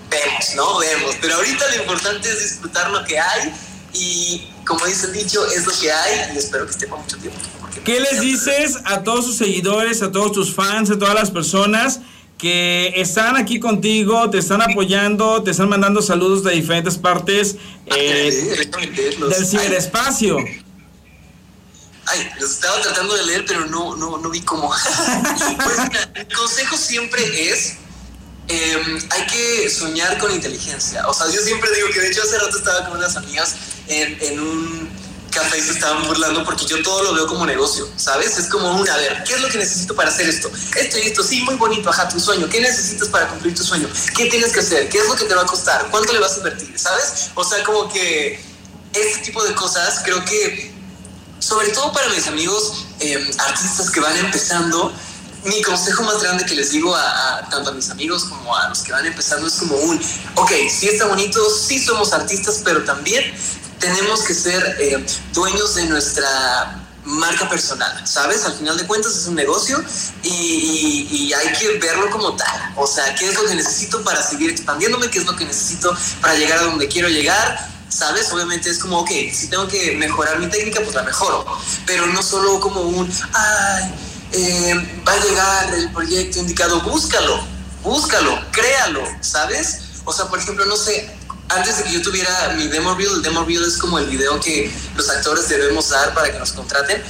vemos, 0.10 0.56
¿no? 0.56 0.80
Vemos. 0.80 1.16
Pero 1.22 1.36
ahorita 1.36 1.68
lo 1.70 1.76
importante 1.84 2.30
es 2.30 2.44
disfrutar 2.44 2.90
lo 2.92 3.04
que 3.06 3.20
hay 3.20 3.54
y, 3.94 4.48
como 4.66 4.86
dice 4.86 5.08
el 5.08 5.14
dicho, 5.14 5.46
es 5.48 5.66
lo 5.66 5.74
que 5.80 5.92
hay 5.92 6.36
y 6.36 6.38
espero 6.38 6.66
que 6.66 6.72
esté 6.72 6.88
por 6.88 7.00
mucho 7.00 7.18
tiempo. 7.18 7.40
¿Qué 7.84 8.00
les 8.00 8.22
dices 8.22 8.78
a 8.86 9.04
todos 9.04 9.26
sus 9.26 9.38
seguidores, 9.38 10.02
a 10.02 10.12
todos 10.12 10.32
tus 10.32 10.54
fans, 10.54 10.90
a 10.90 10.98
todas 10.98 11.16
las 11.16 11.32
personas? 11.32 12.00
que 12.44 12.92
están 12.98 13.38
aquí 13.38 13.58
contigo, 13.58 14.30
te 14.30 14.38
están 14.40 14.62
apoyando, 14.62 15.42
te 15.44 15.52
están 15.52 15.70
mandando 15.70 16.02
saludos 16.02 16.44
de 16.44 16.52
diferentes 16.52 16.98
partes 16.98 17.56
eh, 17.86 18.70
del 19.18 19.46
ciberespacio. 19.46 20.38
Ay, 22.06 22.30
los 22.42 22.52
estaba 22.52 22.82
tratando 22.82 23.16
de 23.16 23.26
leer, 23.28 23.46
pero 23.48 23.66
no, 23.68 23.96
no, 23.96 24.18
no 24.18 24.30
vi 24.30 24.42
cómo. 24.42 24.70
pues 25.64 25.78
mi 26.18 26.36
consejo 26.36 26.76
siempre 26.76 27.50
es, 27.50 27.76
em, 28.50 29.00
hay 29.10 29.26
que 29.28 29.70
soñar 29.70 30.18
con 30.18 30.30
inteligencia. 30.34 31.08
O 31.08 31.14
sea, 31.14 31.28
yo 31.28 31.40
siempre 31.40 31.74
digo 31.74 31.88
que 31.94 32.02
de 32.02 32.10
hecho 32.10 32.24
hace 32.24 32.40
rato 32.40 32.58
estaba 32.58 32.90
con 32.90 32.98
unas 32.98 33.16
amigas 33.16 33.56
en, 33.88 34.18
en 34.22 34.40
un 34.40 34.90
café 35.34 35.62
se 35.62 35.72
estaban 35.72 36.06
burlando 36.08 36.44
porque 36.44 36.66
yo 36.66 36.82
todo 36.84 37.04
lo 37.04 37.14
veo 37.14 37.28
como 37.28 37.46
negocio, 37.46 37.88
¿sabes? 37.98 38.38
Es 38.38 38.48
como 38.48 38.72
un, 38.80 38.88
a 38.88 38.96
ver, 38.98 39.24
¿qué 39.26 39.34
es 39.34 39.42
lo 39.42 39.50
que 39.50 39.58
necesito 39.58 39.96
para 39.96 40.10
hacer 40.10 40.30
esto? 40.30 40.52
Esto 40.76 41.00
y 41.00 41.08
esto, 41.08 41.24
sí, 41.24 41.42
muy 41.42 41.56
bonito, 41.56 41.90
ajá, 41.90 42.08
tu 42.08 42.20
sueño. 42.20 42.48
¿Qué 42.50 42.62
necesitas 42.62 43.10
para 43.10 43.28
cumplir 43.28 43.56
tu 43.56 43.64
sueño? 43.64 43.90
¿Qué 44.16 44.28
tienes 44.28 44.54
que 44.54 44.60
hacer? 44.60 44.90
¿Qué 44.90 45.00
es 45.00 45.08
lo 45.08 45.16
que 45.16 45.26
te 45.26 45.34
va 45.34 45.42
a 45.42 45.46
costar? 45.46 45.88
¿Cuánto 45.90 46.14
le 46.14 46.20
vas 46.20 46.34
a 46.34 46.38
invertir? 46.38 46.80
¿Sabes? 46.80 47.32
O 47.36 47.44
sea, 47.44 47.64
como 47.64 47.92
que 47.92 48.40
este 48.94 49.20
tipo 49.24 49.44
de 49.44 49.54
cosas 49.56 50.02
creo 50.04 50.24
que, 50.24 50.72
sobre 51.40 51.70
todo 51.70 51.92
para 51.92 52.10
mis 52.10 52.28
amigos 52.28 52.86
em, 53.00 53.28
artistas 53.40 53.90
que 53.90 54.00
van 54.00 54.16
empezando, 54.18 54.94
mi 55.46 55.62
consejo 55.62 56.04
más 56.04 56.22
grande 56.22 56.46
que 56.46 56.56
les 56.56 56.72
digo 56.72 56.96
a, 56.96 57.40
a, 57.40 57.50
tanto 57.50 57.72
a 57.72 57.74
mis 57.74 57.90
amigos 57.90 58.24
como 58.26 58.56
a 58.56 58.70
los 58.70 58.80
que 58.80 58.94
van 58.94 59.06
empezando 59.06 59.48
es 59.48 59.56
como 59.56 59.76
un, 59.76 60.00
ok, 60.36 60.52
sí 60.70 60.88
está 60.88 61.06
bonito, 61.08 61.42
sí 61.50 61.84
somos 61.84 62.14
artistas, 62.14 62.62
pero 62.64 62.86
también 62.86 63.34
tenemos 63.84 64.22
que 64.22 64.34
ser 64.34 64.78
eh, 64.80 65.06
dueños 65.34 65.76
de 65.76 65.86
nuestra 65.88 66.80
marca 67.04 67.50
personal, 67.50 68.08
¿sabes? 68.08 68.46
Al 68.46 68.54
final 68.54 68.78
de 68.78 68.88
cuentas 68.88 69.14
es 69.14 69.28
un 69.28 69.36
negocio 69.36 69.84
y, 70.24 71.34
hay 71.34 71.52
que 71.58 71.80
verlo 71.80 72.10
como 72.10 72.34
tal. 72.36 72.74
O 72.78 72.88
sea, 72.88 73.14
¿qué 73.16 73.28
es 73.28 73.36
lo 73.36 73.46
que 73.46 73.56
necesito 73.56 74.02
para 74.04 74.24
seguir 74.24 74.52
expandiéndome? 74.52 75.10
¿Qué 75.10 75.20
es 75.20 75.26
lo 75.26 75.36
que 75.36 75.44
necesito 75.44 75.94
para 76.22 76.36
llegar 76.36 76.60
a 76.60 76.64
donde 76.64 76.88
quiero 76.88 77.10
llegar? 77.10 77.68
¿Sabes? 77.90 78.32
Obviamente 78.32 78.70
es 78.70 78.80
como, 78.80 79.00
ok, 79.00 79.10
si 79.34 79.50
tengo 79.50 79.68
que 79.68 79.98
mejorar 79.98 80.40
mi 80.40 80.48
técnica, 80.48 80.80
pues 80.82 80.96
la 80.96 81.04
mejoro. 81.04 81.46
Pero 81.86 82.06
no 82.08 82.24
solo 82.24 82.62
como 82.62 82.82
un, 82.82 83.12
ay, 83.34 83.94
eh, 84.32 85.04
va 85.06 85.12
a 85.12 85.26
llegar 85.26 85.74
el 85.74 85.92
proyecto 85.92 86.40
indicado, 86.40 86.80
búscalo, 86.82 87.44
búscalo, 87.84 88.40
créalo, 88.52 89.04
¿sabes? 89.20 89.80
O 90.06 90.14
sea, 90.14 90.26
por 90.28 90.40
ejemplo, 90.40 90.66
no 90.66 90.78
sé, 90.78 91.12
antes 91.50 91.78
de 91.78 91.84
que 91.84 91.92
yo 91.92 92.02
tuviera 92.02 92.54
mi 92.58 92.68
demo 92.68 92.96
reel, 92.96 93.12
el 93.16 93.22
demo 93.22 93.44
reel 93.46 93.64
es 93.64 93.78
como 93.78 94.00
el 94.00 94.06
video 94.08 94.40
que 94.40 94.72
los 94.96 95.10
actores 95.10 95.48
debemos 95.50 95.90
dar 95.90 96.14
para 96.14 96.32
que 96.32 96.40
nos 96.40 96.52
contraten, 96.52 97.04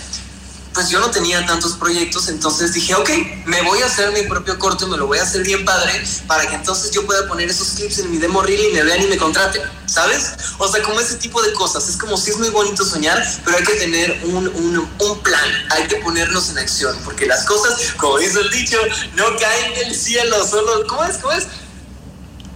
pues 0.73 0.89
yo 0.89 0.99
no 0.99 1.11
tenía 1.11 1.45
tantos 1.45 1.73
proyectos, 1.73 2.27
entonces 2.29 2.73
dije, 2.73 2.95
ok, 2.95 3.09
me 3.45 3.61
voy 3.61 3.81
a 3.81 3.85
hacer 3.85 4.11
mi 4.11 4.23
propio 4.23 4.57
corto, 4.57 4.87
me 4.87 4.97
lo 4.97 5.05
voy 5.05 5.19
a 5.19 5.23
hacer 5.23 5.43
bien 5.43 5.63
padre, 5.63 6.03
para 6.27 6.47
que 6.47 6.55
entonces 6.55 6.91
yo 6.91 7.05
pueda 7.05 7.27
poner 7.27 7.49
esos 7.49 7.69
clips 7.69 7.99
en 7.99 8.11
mi 8.11 8.17
demo 8.17 8.41
reel 8.41 8.71
y 8.71 8.73
me 8.73 8.83
vean 8.83 9.03
y 9.03 9.07
me 9.07 9.17
contraten, 9.17 9.61
¿sabes? 9.85 10.31
O 10.57 10.67
sea, 10.67 10.81
como 10.81 10.99
ese 10.99 11.15
tipo 11.15 11.41
de 11.41 11.53
cosas, 11.53 11.87
es 11.87 11.97
como 11.97 12.17
si 12.17 12.31
es 12.31 12.37
muy 12.37 12.49
bonito 12.49 12.83
soñar, 12.83 13.23
pero 13.45 13.57
hay 13.57 13.63
que 13.63 13.73
tener 13.73 14.19
un, 14.23 14.47
un, 14.47 14.89
un 14.99 15.19
plan, 15.19 15.67
hay 15.69 15.87
que 15.87 15.97
ponernos 15.97 16.49
en 16.49 16.57
acción, 16.57 16.97
porque 17.05 17.27
las 17.27 17.45
cosas, 17.45 17.93
como 17.97 18.17
dice 18.17 18.39
el 18.39 18.49
dicho, 18.49 18.79
no 19.15 19.25
caen 19.37 19.75
del 19.75 19.95
cielo, 19.95 20.45
solo, 20.47 20.87
¿cómo 20.87 21.03
es? 21.03 21.17
¿Cómo 21.17 21.33
es? 21.33 21.45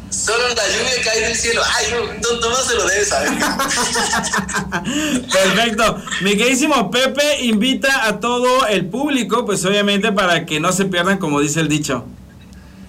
Solo 0.09 0.47
la 0.49 0.67
lluvia 0.67 1.03
cae 1.03 1.21
del 1.21 1.35
cielo. 1.35 1.61
Ay, 1.75 1.85
no, 1.91 2.49
no, 2.49 2.55
se 2.55 2.75
lo 2.75 2.87
debe 2.87 3.05
saber. 3.05 3.29
Perfecto. 5.31 6.01
Mi 6.21 6.37
queridísimo 6.37 6.89
Pepe 6.89 7.43
invita 7.43 8.05
a 8.05 8.19
todo 8.19 8.65
el 8.67 8.85
público, 8.85 9.45
pues 9.45 9.65
obviamente 9.65 10.11
para 10.11 10.45
que 10.45 10.59
no 10.59 10.71
se 10.71 10.85
pierdan, 10.85 11.17
como 11.17 11.41
dice 11.41 11.59
el 11.59 11.67
dicho. 11.67 12.05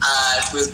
Ah, 0.00 0.37
pues 0.52 0.70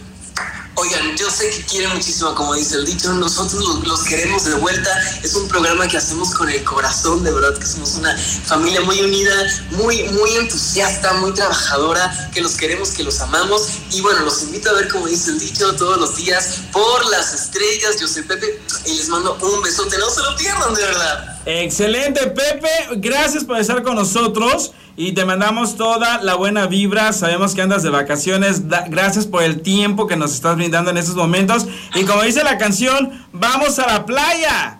Oigan, 0.77 1.15
yo 1.15 1.29
sé 1.29 1.49
que 1.51 1.63
quieren 1.63 1.93
muchísimo, 1.93 2.35
como 2.35 2.53
dice 2.53 2.75
el 2.75 2.85
dicho, 2.85 3.13
nosotros 3.13 3.81
los, 3.85 4.03
queremos 4.03 4.43
de 4.43 4.55
vuelta. 4.55 4.89
Es 5.23 5.33
un 5.33 5.47
programa 5.47 5.87
que 5.87 5.95
hacemos 5.95 6.33
con 6.33 6.49
el 6.49 6.61
corazón, 6.65 7.23
de 7.23 7.31
verdad 7.31 7.57
que 7.57 7.65
somos 7.65 7.95
una 7.95 8.13
familia 8.17 8.81
muy 8.81 8.99
unida, 8.99 9.33
muy, 9.71 10.03
muy 10.09 10.35
entusiasta, 10.35 11.13
muy 11.13 11.33
trabajadora, 11.33 12.29
que 12.33 12.41
los 12.41 12.55
queremos, 12.55 12.89
que 12.89 13.03
los 13.03 13.21
amamos. 13.21 13.69
Y 13.91 14.01
bueno, 14.01 14.19
los 14.21 14.43
invito 14.43 14.69
a 14.69 14.73
ver, 14.73 14.89
como 14.89 15.07
dice 15.07 15.31
el 15.31 15.39
dicho, 15.39 15.73
todos 15.75 15.97
los 15.97 16.17
días 16.17 16.59
por 16.73 17.05
las 17.05 17.33
estrellas. 17.33 17.97
Yo 18.01 18.07
soy 18.09 18.23
Pepe 18.23 18.61
y 18.85 18.95
les 18.95 19.07
mando 19.07 19.37
un 19.41 19.61
besote. 19.61 19.97
No 19.97 20.09
se 20.09 20.21
lo 20.21 20.35
pierdan, 20.35 20.73
de 20.73 20.81
verdad. 20.81 21.34
Excelente, 21.45 22.27
Pepe. 22.27 22.69
Gracias 22.95 23.43
por 23.43 23.59
estar 23.59 23.83
con 23.83 23.95
nosotros 23.95 24.73
y 24.97 25.13
te 25.13 25.25
mandamos 25.25 25.77
toda 25.77 26.21
la 26.23 26.35
buena 26.35 26.65
vibra. 26.65 27.13
Sabemos 27.13 27.53
que 27.53 27.61
andas 27.61 27.83
de 27.83 27.91
vacaciones. 27.91 28.67
gracias 28.67 29.27
por 29.27 29.43
el 29.43 29.61
tiempo 29.61 30.07
que 30.07 30.15
nos 30.15 30.33
estás 30.33 30.55
brindando 30.55 30.89
en 30.89 30.97
estos 30.97 31.15
momentos. 31.15 31.65
Y 31.93 32.03
como 32.05 32.23
dice 32.23 32.43
la 32.43 32.57
canción, 32.57 33.27
vamos 33.31 33.77
a 33.77 33.85
la 33.85 34.05
playa. 34.05 34.79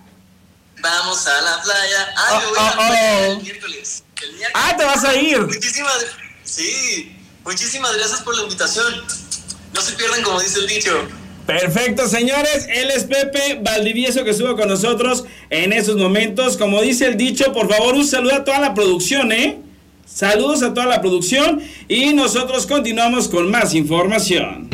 Vamos 0.80 1.26
a 1.26 1.40
la 1.40 1.62
playa. 1.62 2.14
Ay, 2.16 2.34
oh, 2.34 2.48
voy 2.48 2.58
a 2.58 2.62
oh, 2.62 2.74
oh. 2.78 3.32
el 3.32 3.42
miércoles. 3.42 4.04
Ah, 4.54 4.74
te 4.76 4.84
vas 4.84 5.04
a 5.04 5.14
ir. 5.14 5.40
Muchísimas, 5.40 6.06
sí, 6.42 7.16
muchísimas 7.44 7.96
gracias 7.96 8.22
por 8.22 8.36
la 8.36 8.42
invitación. 8.42 9.04
No 9.72 9.80
se 9.80 9.92
pierdan 9.92 10.22
como 10.22 10.40
dice 10.40 10.58
el 10.58 10.66
dicho. 10.66 11.08
Perfecto, 11.46 12.08
señores. 12.08 12.66
Él 12.68 12.90
es 12.90 13.04
Pepe 13.04 13.60
Valdivieso 13.62 14.24
que 14.24 14.30
estuvo 14.30 14.56
con 14.56 14.68
nosotros 14.68 15.24
en 15.48 15.72
esos 15.72 15.96
momentos. 15.96 16.56
Como 16.56 16.82
dice 16.82 17.06
el 17.06 17.16
dicho, 17.16 17.52
por 17.52 17.72
favor, 17.72 17.94
un 17.94 18.06
saludo 18.06 18.34
a 18.34 18.44
toda 18.44 18.58
la 18.58 18.74
producción, 18.74 19.30
¿eh? 19.30 19.58
Saludos 20.04 20.62
a 20.62 20.74
toda 20.74 20.86
la 20.86 21.00
producción 21.00 21.60
y 21.88 22.12
nosotros 22.14 22.66
continuamos 22.66 23.28
con 23.28 23.50
más 23.50 23.74
información. 23.74 24.70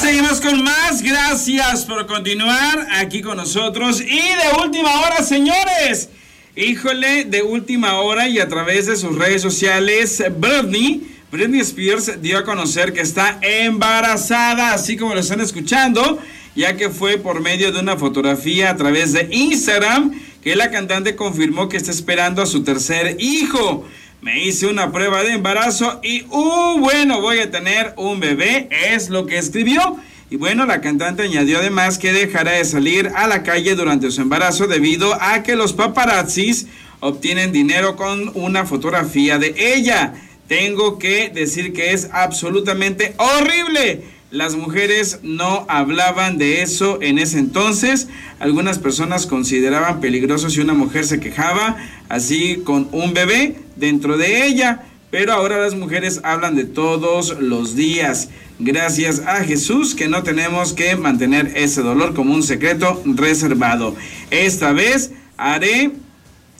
Seguimos 0.00 0.40
con 0.40 0.62
más, 0.64 1.02
gracias 1.02 1.84
por 1.84 2.06
continuar 2.06 2.86
aquí 2.92 3.20
con 3.20 3.36
nosotros. 3.36 4.00
Y 4.00 4.06
de 4.06 4.62
última 4.64 5.00
hora, 5.02 5.22
señores, 5.22 6.08
híjole, 6.56 7.24
de 7.24 7.42
última 7.42 8.00
hora 8.00 8.28
y 8.28 8.38
a 8.38 8.48
través 8.48 8.86
de 8.86 8.96
sus 8.96 9.16
redes 9.16 9.42
sociales, 9.42 10.22
Britney, 10.38 11.09
Britney 11.30 11.60
Spears 11.60 12.20
dio 12.20 12.38
a 12.38 12.44
conocer 12.44 12.92
que 12.92 13.02
está 13.02 13.38
embarazada, 13.40 14.74
así 14.74 14.96
como 14.96 15.14
lo 15.14 15.20
están 15.20 15.40
escuchando, 15.40 16.18
ya 16.56 16.76
que 16.76 16.90
fue 16.90 17.18
por 17.18 17.40
medio 17.40 17.70
de 17.70 17.78
una 17.78 17.96
fotografía 17.96 18.70
a 18.70 18.76
través 18.76 19.12
de 19.12 19.28
Instagram 19.30 20.12
que 20.42 20.56
la 20.56 20.72
cantante 20.72 21.14
confirmó 21.14 21.68
que 21.68 21.76
está 21.76 21.92
esperando 21.92 22.42
a 22.42 22.46
su 22.46 22.64
tercer 22.64 23.16
hijo. 23.20 23.86
Me 24.22 24.42
hice 24.42 24.66
una 24.66 24.90
prueba 24.90 25.22
de 25.22 25.34
embarazo 25.34 26.00
y, 26.02 26.22
uh, 26.22 26.78
bueno, 26.80 27.20
voy 27.20 27.38
a 27.38 27.50
tener 27.50 27.94
un 27.96 28.18
bebé, 28.18 28.68
es 28.92 29.08
lo 29.08 29.26
que 29.26 29.38
escribió. 29.38 29.98
Y 30.30 30.36
bueno, 30.36 30.66
la 30.66 30.80
cantante 30.80 31.22
añadió 31.22 31.58
además 31.58 31.98
que 31.98 32.12
dejará 32.12 32.52
de 32.52 32.64
salir 32.64 33.12
a 33.14 33.28
la 33.28 33.44
calle 33.44 33.76
durante 33.76 34.10
su 34.10 34.20
embarazo 34.20 34.66
debido 34.66 35.14
a 35.20 35.44
que 35.44 35.54
los 35.54 35.74
paparazzis 35.74 36.66
obtienen 36.98 37.52
dinero 37.52 37.94
con 37.94 38.32
una 38.34 38.66
fotografía 38.66 39.38
de 39.38 39.54
ella. 39.56 40.12
Tengo 40.50 40.98
que 40.98 41.30
decir 41.30 41.72
que 41.72 41.92
es 41.92 42.10
absolutamente 42.12 43.14
horrible 43.16 44.02
las 44.30 44.54
mujeres 44.54 45.18
no 45.24 45.66
hablaban 45.68 46.38
de 46.38 46.62
eso 46.62 47.02
en 47.02 47.18
ese 47.18 47.40
entonces. 47.40 48.06
Algunas 48.38 48.78
personas 48.78 49.26
consideraban 49.26 50.00
peligroso 50.00 50.50
si 50.50 50.60
una 50.60 50.72
mujer 50.72 51.04
se 51.04 51.18
quejaba 51.18 51.76
así 52.08 52.62
con 52.64 52.88
un 52.92 53.12
bebé 53.12 53.56
dentro 53.74 54.16
de 54.16 54.46
ella. 54.46 54.82
Pero 55.10 55.32
ahora 55.32 55.58
las 55.58 55.74
mujeres 55.74 56.20
hablan 56.22 56.54
de 56.54 56.64
todos 56.64 57.40
los 57.40 57.74
días. 57.74 58.28
Gracias 58.60 59.20
a 59.26 59.42
Jesús 59.42 59.96
que 59.96 60.06
no 60.06 60.22
tenemos 60.22 60.74
que 60.74 60.94
mantener 60.94 61.50
ese 61.56 61.82
dolor 61.82 62.14
como 62.14 62.32
un 62.32 62.44
secreto 62.44 63.02
reservado. 63.04 63.96
Esta 64.30 64.72
vez 64.72 65.10
haré 65.36 65.90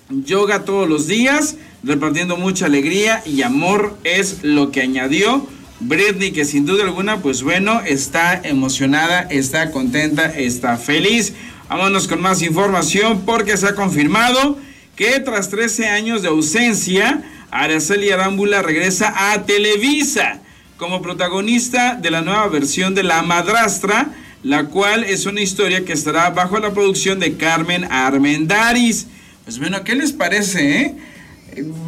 yoga 0.08 0.64
todos 0.64 0.88
los 0.88 1.06
días, 1.06 1.54
repartiendo 1.82 2.36
mucha 2.36 2.66
alegría 2.66 3.22
y 3.24 3.42
amor 3.42 3.96
es 4.04 4.42
lo 4.42 4.70
que 4.70 4.82
añadió 4.82 5.46
Britney, 5.80 6.32
que 6.32 6.44
sin 6.44 6.66
duda 6.66 6.84
alguna, 6.84 7.22
pues 7.22 7.42
bueno, 7.42 7.80
está 7.86 8.40
emocionada, 8.44 9.22
está 9.22 9.70
contenta, 9.70 10.26
está 10.26 10.76
feliz. 10.76 11.32
Vámonos 11.70 12.06
con 12.06 12.20
más 12.20 12.42
información 12.42 13.22
porque 13.24 13.56
se 13.56 13.68
ha 13.68 13.74
confirmado 13.74 14.58
que 14.94 15.20
tras 15.20 15.48
13 15.48 15.88
años 15.88 16.20
de 16.20 16.28
ausencia, 16.28 17.22
Araceli 17.50 18.10
Arámbula 18.10 18.60
regresa 18.60 19.32
a 19.32 19.46
Televisa 19.46 20.40
como 20.76 21.00
protagonista 21.00 21.94
de 21.94 22.10
la 22.10 22.20
nueva 22.20 22.48
versión 22.48 22.94
de 22.94 23.02
La 23.02 23.22
Madrastra, 23.22 24.10
la 24.42 24.64
cual 24.64 25.04
es 25.04 25.26
una 25.26 25.40
historia 25.40 25.84
que 25.84 25.92
estará 25.92 26.30
bajo 26.30 26.58
la 26.58 26.72
producción 26.72 27.18
de 27.20 27.36
Carmen 27.36 27.84
Armendaris. 27.90 29.06
Pues 29.44 29.58
bueno, 29.58 29.82
¿qué 29.84 29.94
les 29.94 30.12
parece? 30.12 30.80
Eh? 30.80 30.94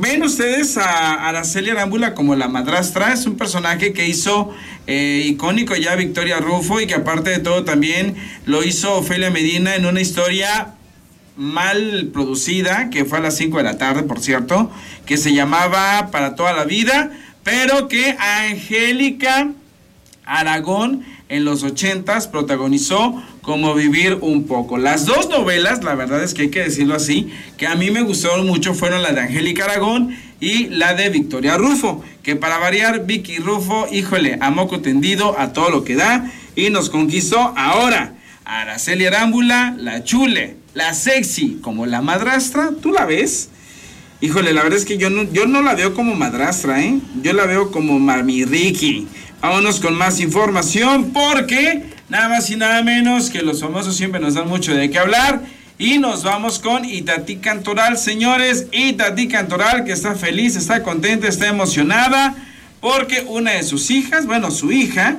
Ven 0.01 0.23
ustedes 0.23 0.77
a 0.77 1.29
Araceli 1.29 1.71
Arámbula 1.71 2.15
como 2.15 2.35
la 2.35 2.49
madrastra, 2.49 3.13
es 3.13 3.27
un 3.27 3.37
personaje 3.37 3.93
que 3.93 4.07
hizo 4.07 4.51
eh, 4.87 5.23
icónico 5.27 5.75
ya 5.77 5.95
Victoria 5.95 6.39
Rufo 6.39 6.81
y 6.81 6.87
que 6.87 6.95
aparte 6.95 7.31
de 7.31 7.39
todo 7.39 7.65
también 7.65 8.17
lo 8.45 8.65
hizo 8.65 8.97
Ofelia 8.97 9.31
Medina 9.31 9.75
en 9.75 9.87
una 9.87 10.01
historia 10.01 10.75
mal 11.37 12.11
producida, 12.13 12.91
que 12.91 13.05
fue 13.05 13.19
a 13.19 13.23
las 13.23 13.37
5 13.37 13.57
de 13.59 13.63
la 13.63 13.79
tarde, 13.79 14.03
por 14.03 14.21
cierto, 14.21 14.71
que 15.07 15.17
se 15.17 15.33
llamaba 15.33 16.11
Para 16.11 16.35
toda 16.35 16.53
la 16.53 16.65
vida, 16.65 17.11
pero 17.43 17.89
que 17.89 18.17
Angélica 18.19 19.53
Aragón 20.25 21.05
en 21.29 21.45
los 21.45 21.63
80 21.63 22.31
protagonizó 22.31 23.23
como 23.43 23.75
Vivir 23.75 24.19
un 24.21 24.45
poco. 24.45 24.79
Las 24.79 25.05
dos 25.05 25.29
novelas, 25.29 25.83
la 25.83 25.95
verdad 25.95 26.23
es 26.23 26.33
que 26.33 26.43
hay 26.43 26.51
que 26.51 26.61
decirlo 26.61 26.95
así, 26.95 27.31
que 27.59 27.67
a 27.67 27.75
mí 27.75 27.91
me 27.91 28.03
gustaron 28.03 28.47
mucho 28.47 28.73
fueron 28.73 29.03
la 29.03 29.13
de 29.13 29.21
Angélica 29.21 29.65
Aragón 29.65 30.17
y 30.41 30.69
la 30.69 30.95
de 30.95 31.11
Victoria 31.11 31.59
Rufo, 31.59 32.03
que 32.23 32.37
para 32.37 32.59
variar 32.59 33.05
Vicky 33.05 33.39
Rufo, 33.39 33.89
híjole, 33.93 34.39
a 34.41 34.51
moco 34.51 34.81
tendido 34.81 35.39
a 35.39 35.53
todo 35.53 35.71
lo 35.71 35.85
que 35.85 35.97
da 35.97 36.31
y 36.57 36.71
nos 36.71 36.89
conquistó 36.89 37.53
ahora. 37.57 38.15
Araceli 38.45 39.07
Arámbula, 39.07 39.75
la 39.79 40.05
chule, 40.05 40.57
la 40.75 40.95
sexy, 40.95 41.59
como 41.63 41.87
la 41.87 42.01
madrastra, 42.01 42.71
¿tú 42.81 42.93
la 42.93 43.07
ves? 43.07 43.51
Híjole, 44.21 44.53
la 44.53 44.63
verdad 44.63 44.79
es 44.79 44.85
que 44.85 44.99
yo 44.99 45.11
no, 45.11 45.25
yo 45.33 45.47
no 45.47 45.63
la 45.63 45.75
veo 45.75 45.95
como 45.95 46.15
madrastra, 46.15 46.81
¿eh? 46.81 47.01
Yo 47.23 47.33
la 47.33 47.47
veo 47.47 47.73
como 47.73 47.99
Mami 47.99 48.45
Ricky. 48.45 49.09
Vámonos 49.41 49.81
con 49.81 49.95
más 49.95 50.21
información 50.21 51.11
porque 51.13 51.92
nada 52.13 52.29
más 52.29 52.51
y 52.51 52.57
nada 52.57 52.83
menos 52.83 53.31
que 53.31 53.41
los 53.41 53.63
famosos 53.63 53.97
siempre 53.97 54.21
nos 54.21 54.35
dan 54.35 54.47
mucho 54.47 54.75
de 54.75 54.91
qué 54.91 54.99
hablar. 54.99 55.41
Y 55.79 55.97
nos 55.97 56.23
vamos 56.23 56.59
con 56.59 56.85
Itatí 56.85 57.37
Cantoral, 57.37 57.97
señores. 57.97 58.67
Itatí 58.71 59.29
Cantoral 59.29 59.85
que 59.85 59.93
está 59.93 60.15
feliz, 60.15 60.55
está 60.55 60.83
contenta, 60.83 61.27
está 61.27 61.49
emocionada 61.49 62.37
porque 62.83 63.25
una 63.27 63.53
de 63.53 63.63
sus 63.63 63.91
hijas, 63.91 64.27
bueno, 64.27 64.51
su 64.51 64.73
hija, 64.73 65.17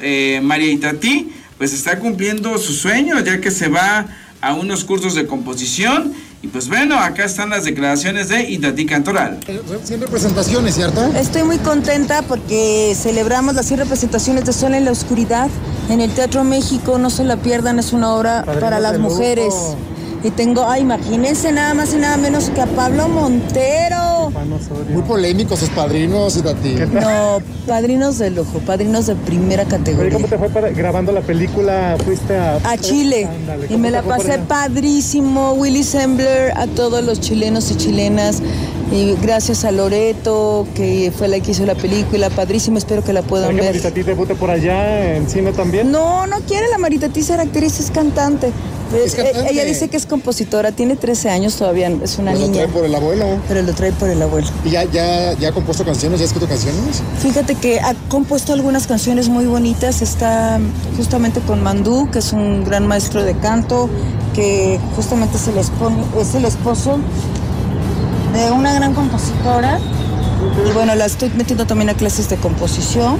eh, 0.00 0.40
María 0.42 0.72
Itatí, 0.72 1.30
pues 1.58 1.74
está 1.74 1.98
cumpliendo 1.98 2.56
su 2.56 2.72
sueño 2.72 3.20
ya 3.20 3.38
que 3.42 3.50
se 3.50 3.68
va 3.68 4.06
a 4.40 4.54
unos 4.54 4.84
cursos 4.84 5.14
de 5.14 5.26
composición 5.26 6.14
y 6.42 6.48
pues 6.48 6.68
bueno, 6.68 6.98
acá 6.98 7.24
están 7.24 7.50
las 7.50 7.64
declaraciones 7.64 8.28
de 8.28 8.48
Itatí 8.48 8.86
Cantoral. 8.86 9.40
100 9.84 10.00
representaciones, 10.00 10.74
¿cierto? 10.74 11.04
Estoy 11.14 11.42
muy 11.42 11.58
contenta 11.58 12.22
porque 12.22 12.94
celebramos 12.96 13.54
las 13.54 13.66
100 13.66 13.80
representaciones 13.80 14.46
de 14.46 14.52
Sol 14.54 14.72
en 14.72 14.86
la 14.86 14.92
Oscuridad 14.92 15.50
en 15.90 16.00
el 16.00 16.10
Teatro 16.12 16.42
México. 16.44 16.96
No 16.96 17.10
se 17.10 17.24
la 17.24 17.36
pierdan, 17.36 17.78
es 17.78 17.92
una 17.92 18.14
obra 18.14 18.44
para 18.60 18.80
las 18.80 18.98
mujeres. 18.98 19.52
Y 20.22 20.30
tengo, 20.32 20.64
ah, 20.66 20.78
imagínense 20.78 21.50
nada 21.50 21.72
más 21.72 21.94
y 21.94 21.96
nada 21.96 22.16
menos 22.18 22.50
que 22.50 22.60
a 22.60 22.66
Pablo 22.66 23.08
Montero. 23.08 24.30
Muy 24.92 25.02
polémicos 25.02 25.58
sus 25.60 25.70
padrinos, 25.70 26.36
Itatí. 26.36 26.74
No, 26.92 27.38
padrinos 27.66 28.18
de 28.18 28.30
lujo, 28.30 28.58
padrinos 28.66 29.06
de 29.06 29.14
primera 29.16 29.64
categoría. 29.64 30.12
¿Cómo 30.12 30.28
te 30.28 30.36
fue 30.36 30.48
para- 30.50 30.68
grabando 30.70 31.10
la 31.12 31.22
película? 31.22 31.96
¿Fuiste 32.04 32.36
a...? 32.36 32.56
A 32.64 32.76
Chile. 32.76 33.26
Ándale, 33.26 33.64
Y 33.64 33.68
¿cómo 33.68 33.78
me 33.78 33.90
la 33.90 34.02
pasé 34.02 34.38
padrísimo. 34.40 35.52
Willy 35.54 35.82
Sembler, 35.82 36.52
a 36.56 36.66
todos 36.66 37.02
los 37.02 37.20
chilenos 37.20 37.70
y 37.70 37.76
chilenas. 37.76 38.42
Y 38.92 39.14
gracias 39.22 39.64
a 39.64 39.70
Loreto, 39.72 40.66
que 40.74 41.12
fue 41.16 41.28
la 41.28 41.40
que 41.40 41.52
hizo 41.52 41.64
la 41.64 41.74
película. 41.76 42.28
Padrísimo, 42.28 42.76
espero 42.76 43.02
que 43.02 43.12
la 43.12 43.22
puedan 43.22 43.46
¿Sabes 43.48 43.60
que 43.60 43.66
ver. 43.66 43.74
Marita, 43.74 43.88
a 43.88 43.92
ti 43.92 44.02
debute 44.02 44.34
por 44.34 44.50
allá 44.50 45.14
en 45.16 45.28
cine 45.30 45.52
también? 45.52 45.90
No, 45.90 46.26
no 46.26 46.36
quiere 46.40 46.68
la 46.68 46.76
Marita 46.78 47.08
T 47.08 47.22
ser 47.22 47.40
actriz, 47.40 47.80
es 47.80 47.90
cantante. 47.90 48.52
Es 48.94 49.14
Eh, 49.14 49.16
cantante. 49.22 49.50
Ella 49.52 49.64
dice 49.64 49.88
que 49.88 49.96
es 49.96 50.06
compositora, 50.06 50.72
tiene 50.72 50.96
13 50.96 51.30
años 51.30 51.54
todavía, 51.56 51.88
es 52.02 52.18
una 52.18 52.32
Pues 52.32 52.40
lo 52.42 52.48
niña. 52.48 52.62
trae 52.64 52.68
por 52.74 52.84
el 52.84 52.94
abuelo. 52.94 53.24
Pero 53.48 53.62
lo 53.62 53.72
trae 53.74 53.92
por 53.92 54.08
el 54.08 54.20
abuelo. 54.20 54.48
¿Y 54.64 54.70
ya, 54.70 54.84
ya, 54.84 55.32
ya 55.34 55.48
ha 55.50 55.52
compuesto 55.52 55.84
canciones? 55.84 56.18
¿Ya 56.20 56.24
ha 56.24 56.26
escrito 56.26 56.48
canciones? 56.48 57.02
Fíjate 57.20 57.54
que 57.54 57.80
ha 57.80 57.94
compuesto 58.08 58.52
algunas 58.52 58.86
canciones 58.86 59.28
muy 59.28 59.46
bonitas. 59.46 60.02
Está 60.02 60.58
justamente 60.96 61.40
con 61.40 61.62
Mandú, 61.62 62.10
que 62.10 62.18
es 62.18 62.32
un 62.32 62.64
gran 62.64 62.86
maestro 62.86 63.22
de 63.22 63.34
canto, 63.36 63.88
que 64.34 64.78
justamente 64.96 65.36
es 65.36 65.48
el, 65.48 65.58
es 65.58 66.34
el 66.34 66.44
esposo 66.44 66.98
de 68.34 68.50
una 68.50 68.74
gran 68.74 68.94
compositora. 68.94 69.78
Y 70.68 70.72
bueno, 70.72 70.94
la 70.94 71.06
estoy 71.06 71.30
metiendo 71.36 71.66
también 71.66 71.90
a 71.90 71.94
clases 71.94 72.28
de 72.28 72.36
composición 72.36 73.18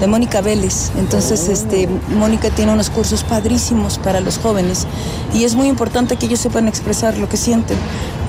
de 0.00 0.06
Mónica 0.06 0.40
Vélez. 0.40 0.90
Entonces, 0.98 1.48
este, 1.48 1.88
Mónica 2.16 2.50
tiene 2.50 2.72
unos 2.72 2.90
cursos 2.90 3.24
padrísimos 3.24 3.98
para 3.98 4.20
los 4.20 4.38
jóvenes 4.38 4.86
y 5.34 5.44
es 5.44 5.54
muy 5.54 5.68
importante 5.68 6.16
que 6.16 6.26
ellos 6.26 6.40
sepan 6.40 6.68
expresar 6.68 7.16
lo 7.18 7.28
que 7.28 7.36
sienten. 7.36 7.76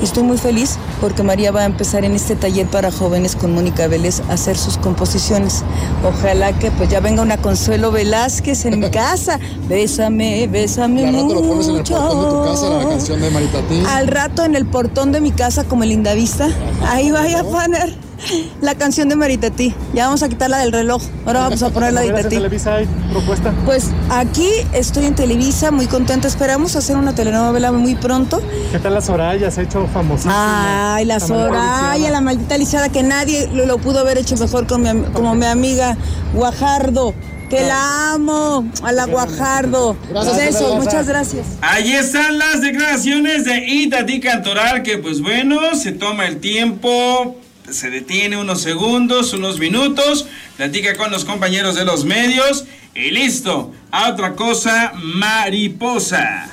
Estoy 0.01 0.23
muy 0.23 0.37
feliz 0.37 0.77
porque 1.01 1.23
María 1.23 1.51
va 1.51 1.61
a 1.61 1.65
empezar 1.65 2.05
en 2.05 2.13
este 2.13 2.37
taller 2.37 2.67
para 2.67 2.89
jóvenes 2.89 3.35
con 3.35 3.53
Mónica 3.53 3.87
Vélez 3.87 4.21
a 4.29 4.33
hacer 4.33 4.57
sus 4.57 4.77
composiciones. 4.77 5.63
Ojalá 6.05 6.57
que 6.57 6.71
pues 6.71 6.89
ya 6.89 7.01
venga 7.01 7.21
una 7.21 7.37
Consuelo 7.37 7.91
Velázquez 7.91 8.65
en 8.65 8.79
mi 8.79 8.89
casa. 8.91 9.39
Bésame, 9.67 10.47
bésame 10.47 11.05
al 11.05 11.15
rato 11.15 11.33
lo 11.33 11.41
pones 11.41 11.67
en 11.67 11.75
el 11.75 11.83
portón 11.83 12.21
de 12.21 12.29
tu 12.29 12.43
casa, 12.43 12.69
la 12.69 12.89
canción 12.89 13.21
de 13.21 13.29
Maritatí. 13.29 13.83
Al 13.87 14.07
rato 14.07 14.43
en 14.45 14.55
el 14.55 14.65
portón 14.65 15.11
de 15.11 15.21
mi 15.21 15.31
casa 15.31 15.65
como 15.65 15.83
el 15.83 15.89
Lindavista, 15.89 16.49
ahí 16.87 17.11
vaya 17.11 17.41
a 17.41 17.43
poner 17.43 18.08
la 18.61 18.75
canción 18.75 19.09
de 19.09 19.15
Maritatí. 19.15 19.73
Ya 19.93 20.05
vamos 20.05 20.23
a 20.23 20.29
quitarla 20.29 20.59
del 20.59 20.71
reloj. 20.71 21.01
Ahora 21.25 21.41
vamos 21.41 21.61
a 21.63 21.69
poner 21.73 21.93
la 21.93 22.01
de 22.01 22.07
¿Novelas 22.07 22.25
en 22.25 22.31
Itatí. 22.31 22.35
Televisa 22.35 22.75
hay 22.75 22.87
propuesta? 23.11 23.53
Pues 23.65 23.85
aquí 24.09 24.49
estoy 24.73 25.05
en 25.05 25.15
Televisa, 25.15 25.71
muy 25.71 25.87
contenta. 25.87 26.27
Esperamos 26.27 26.75
hacer 26.75 26.95
una 26.97 27.13
telenovela 27.15 27.71
muy 27.71 27.95
pronto. 27.95 28.41
¿Qué 28.71 28.79
tal 28.79 28.93
la 28.93 29.01
Soraya? 29.01 29.49
Se 29.51 29.61
ha 29.61 29.63
hecho 29.63 29.87
famosísima. 29.93 30.95
Ay, 30.95 31.05
la 31.05 31.19
Soraya, 31.19 32.11
la 32.11 32.21
maldita 32.21 32.57
lisiada, 32.57 32.89
que 32.89 33.03
nadie 33.03 33.47
lo, 33.53 33.65
lo 33.65 33.77
pudo 33.77 33.99
haber 33.99 34.17
hecho 34.17 34.35
mejor 34.37 34.67
con 34.67 34.81
mi 34.81 34.89
como 35.11 35.35
mi 35.35 35.45
amiga 35.45 35.97
Guajardo. 36.33 37.13
Que 37.49 37.61
la 37.61 38.13
amo, 38.13 38.69
a 38.83 38.91
la 38.91 39.05
Guajardo. 39.07 39.97
Gracias, 40.11 40.37
Besos, 40.37 40.61
Soraya. 40.61 40.79
muchas 40.81 41.07
gracias. 41.07 41.47
Ahí 41.61 41.93
están 41.93 42.37
las 42.37 42.61
declaraciones 42.61 43.43
de 43.43 43.65
Itatí 43.67 44.19
Cantoral, 44.19 44.83
que 44.83 44.99
pues 44.99 45.19
bueno, 45.19 45.73
se 45.73 45.91
toma 45.91 46.27
el 46.27 46.39
tiempo, 46.41 47.35
se 47.71 47.89
detiene 47.89 48.37
unos 48.37 48.61
segundos, 48.61 49.33
unos 49.33 49.59
minutos, 49.59 50.27
platica 50.57 50.95
con 50.95 51.11
los 51.11 51.25
compañeros 51.25 51.75
de 51.75 51.85
los 51.85 52.05
medios 52.05 52.65
y 52.95 53.11
listo. 53.11 53.73
A 53.91 54.09
otra 54.09 54.35
cosa, 54.35 54.93
mariposa. 54.95 56.49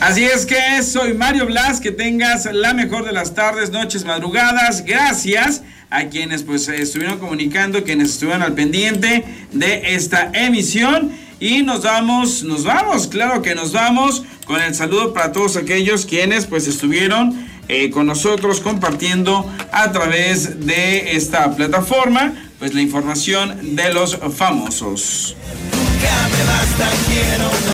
Así 0.00 0.24
es 0.24 0.46
que 0.46 0.82
soy 0.82 1.12
Mario 1.12 1.46
Blas, 1.46 1.78
que 1.78 1.92
tengas 1.92 2.46
la 2.50 2.72
mejor 2.72 3.04
de 3.04 3.12
las 3.12 3.34
tardes, 3.34 3.70
noches, 3.70 4.04
madrugadas. 4.04 4.84
Gracias 4.84 5.62
a 5.90 6.04
quienes 6.04 6.42
pues 6.42 6.68
estuvieron 6.68 7.18
comunicando, 7.18 7.84
quienes 7.84 8.10
estuvieron 8.10 8.42
al 8.42 8.54
pendiente 8.54 9.24
de 9.52 9.94
esta 9.94 10.30
emisión. 10.32 11.12
Y 11.38 11.62
nos 11.62 11.82
vamos, 11.82 12.42
nos 12.44 12.64
vamos, 12.64 13.08
claro 13.08 13.42
que 13.42 13.54
nos 13.54 13.72
vamos 13.72 14.24
con 14.44 14.60
el 14.60 14.74
saludo 14.74 15.12
para 15.12 15.32
todos 15.32 15.56
aquellos 15.56 16.06
quienes 16.06 16.46
pues 16.46 16.66
estuvieron 16.66 17.49
eh, 17.72 17.88
con 17.90 18.06
nosotros 18.06 18.58
compartiendo 18.58 19.48
a 19.70 19.92
través 19.92 20.66
de 20.66 21.16
esta 21.16 21.54
plataforma 21.54 22.34
pues 22.58 22.74
la 22.74 22.82
información 22.82 23.76
de 23.76 23.94
los 23.94 24.18
famosos. 24.36 25.36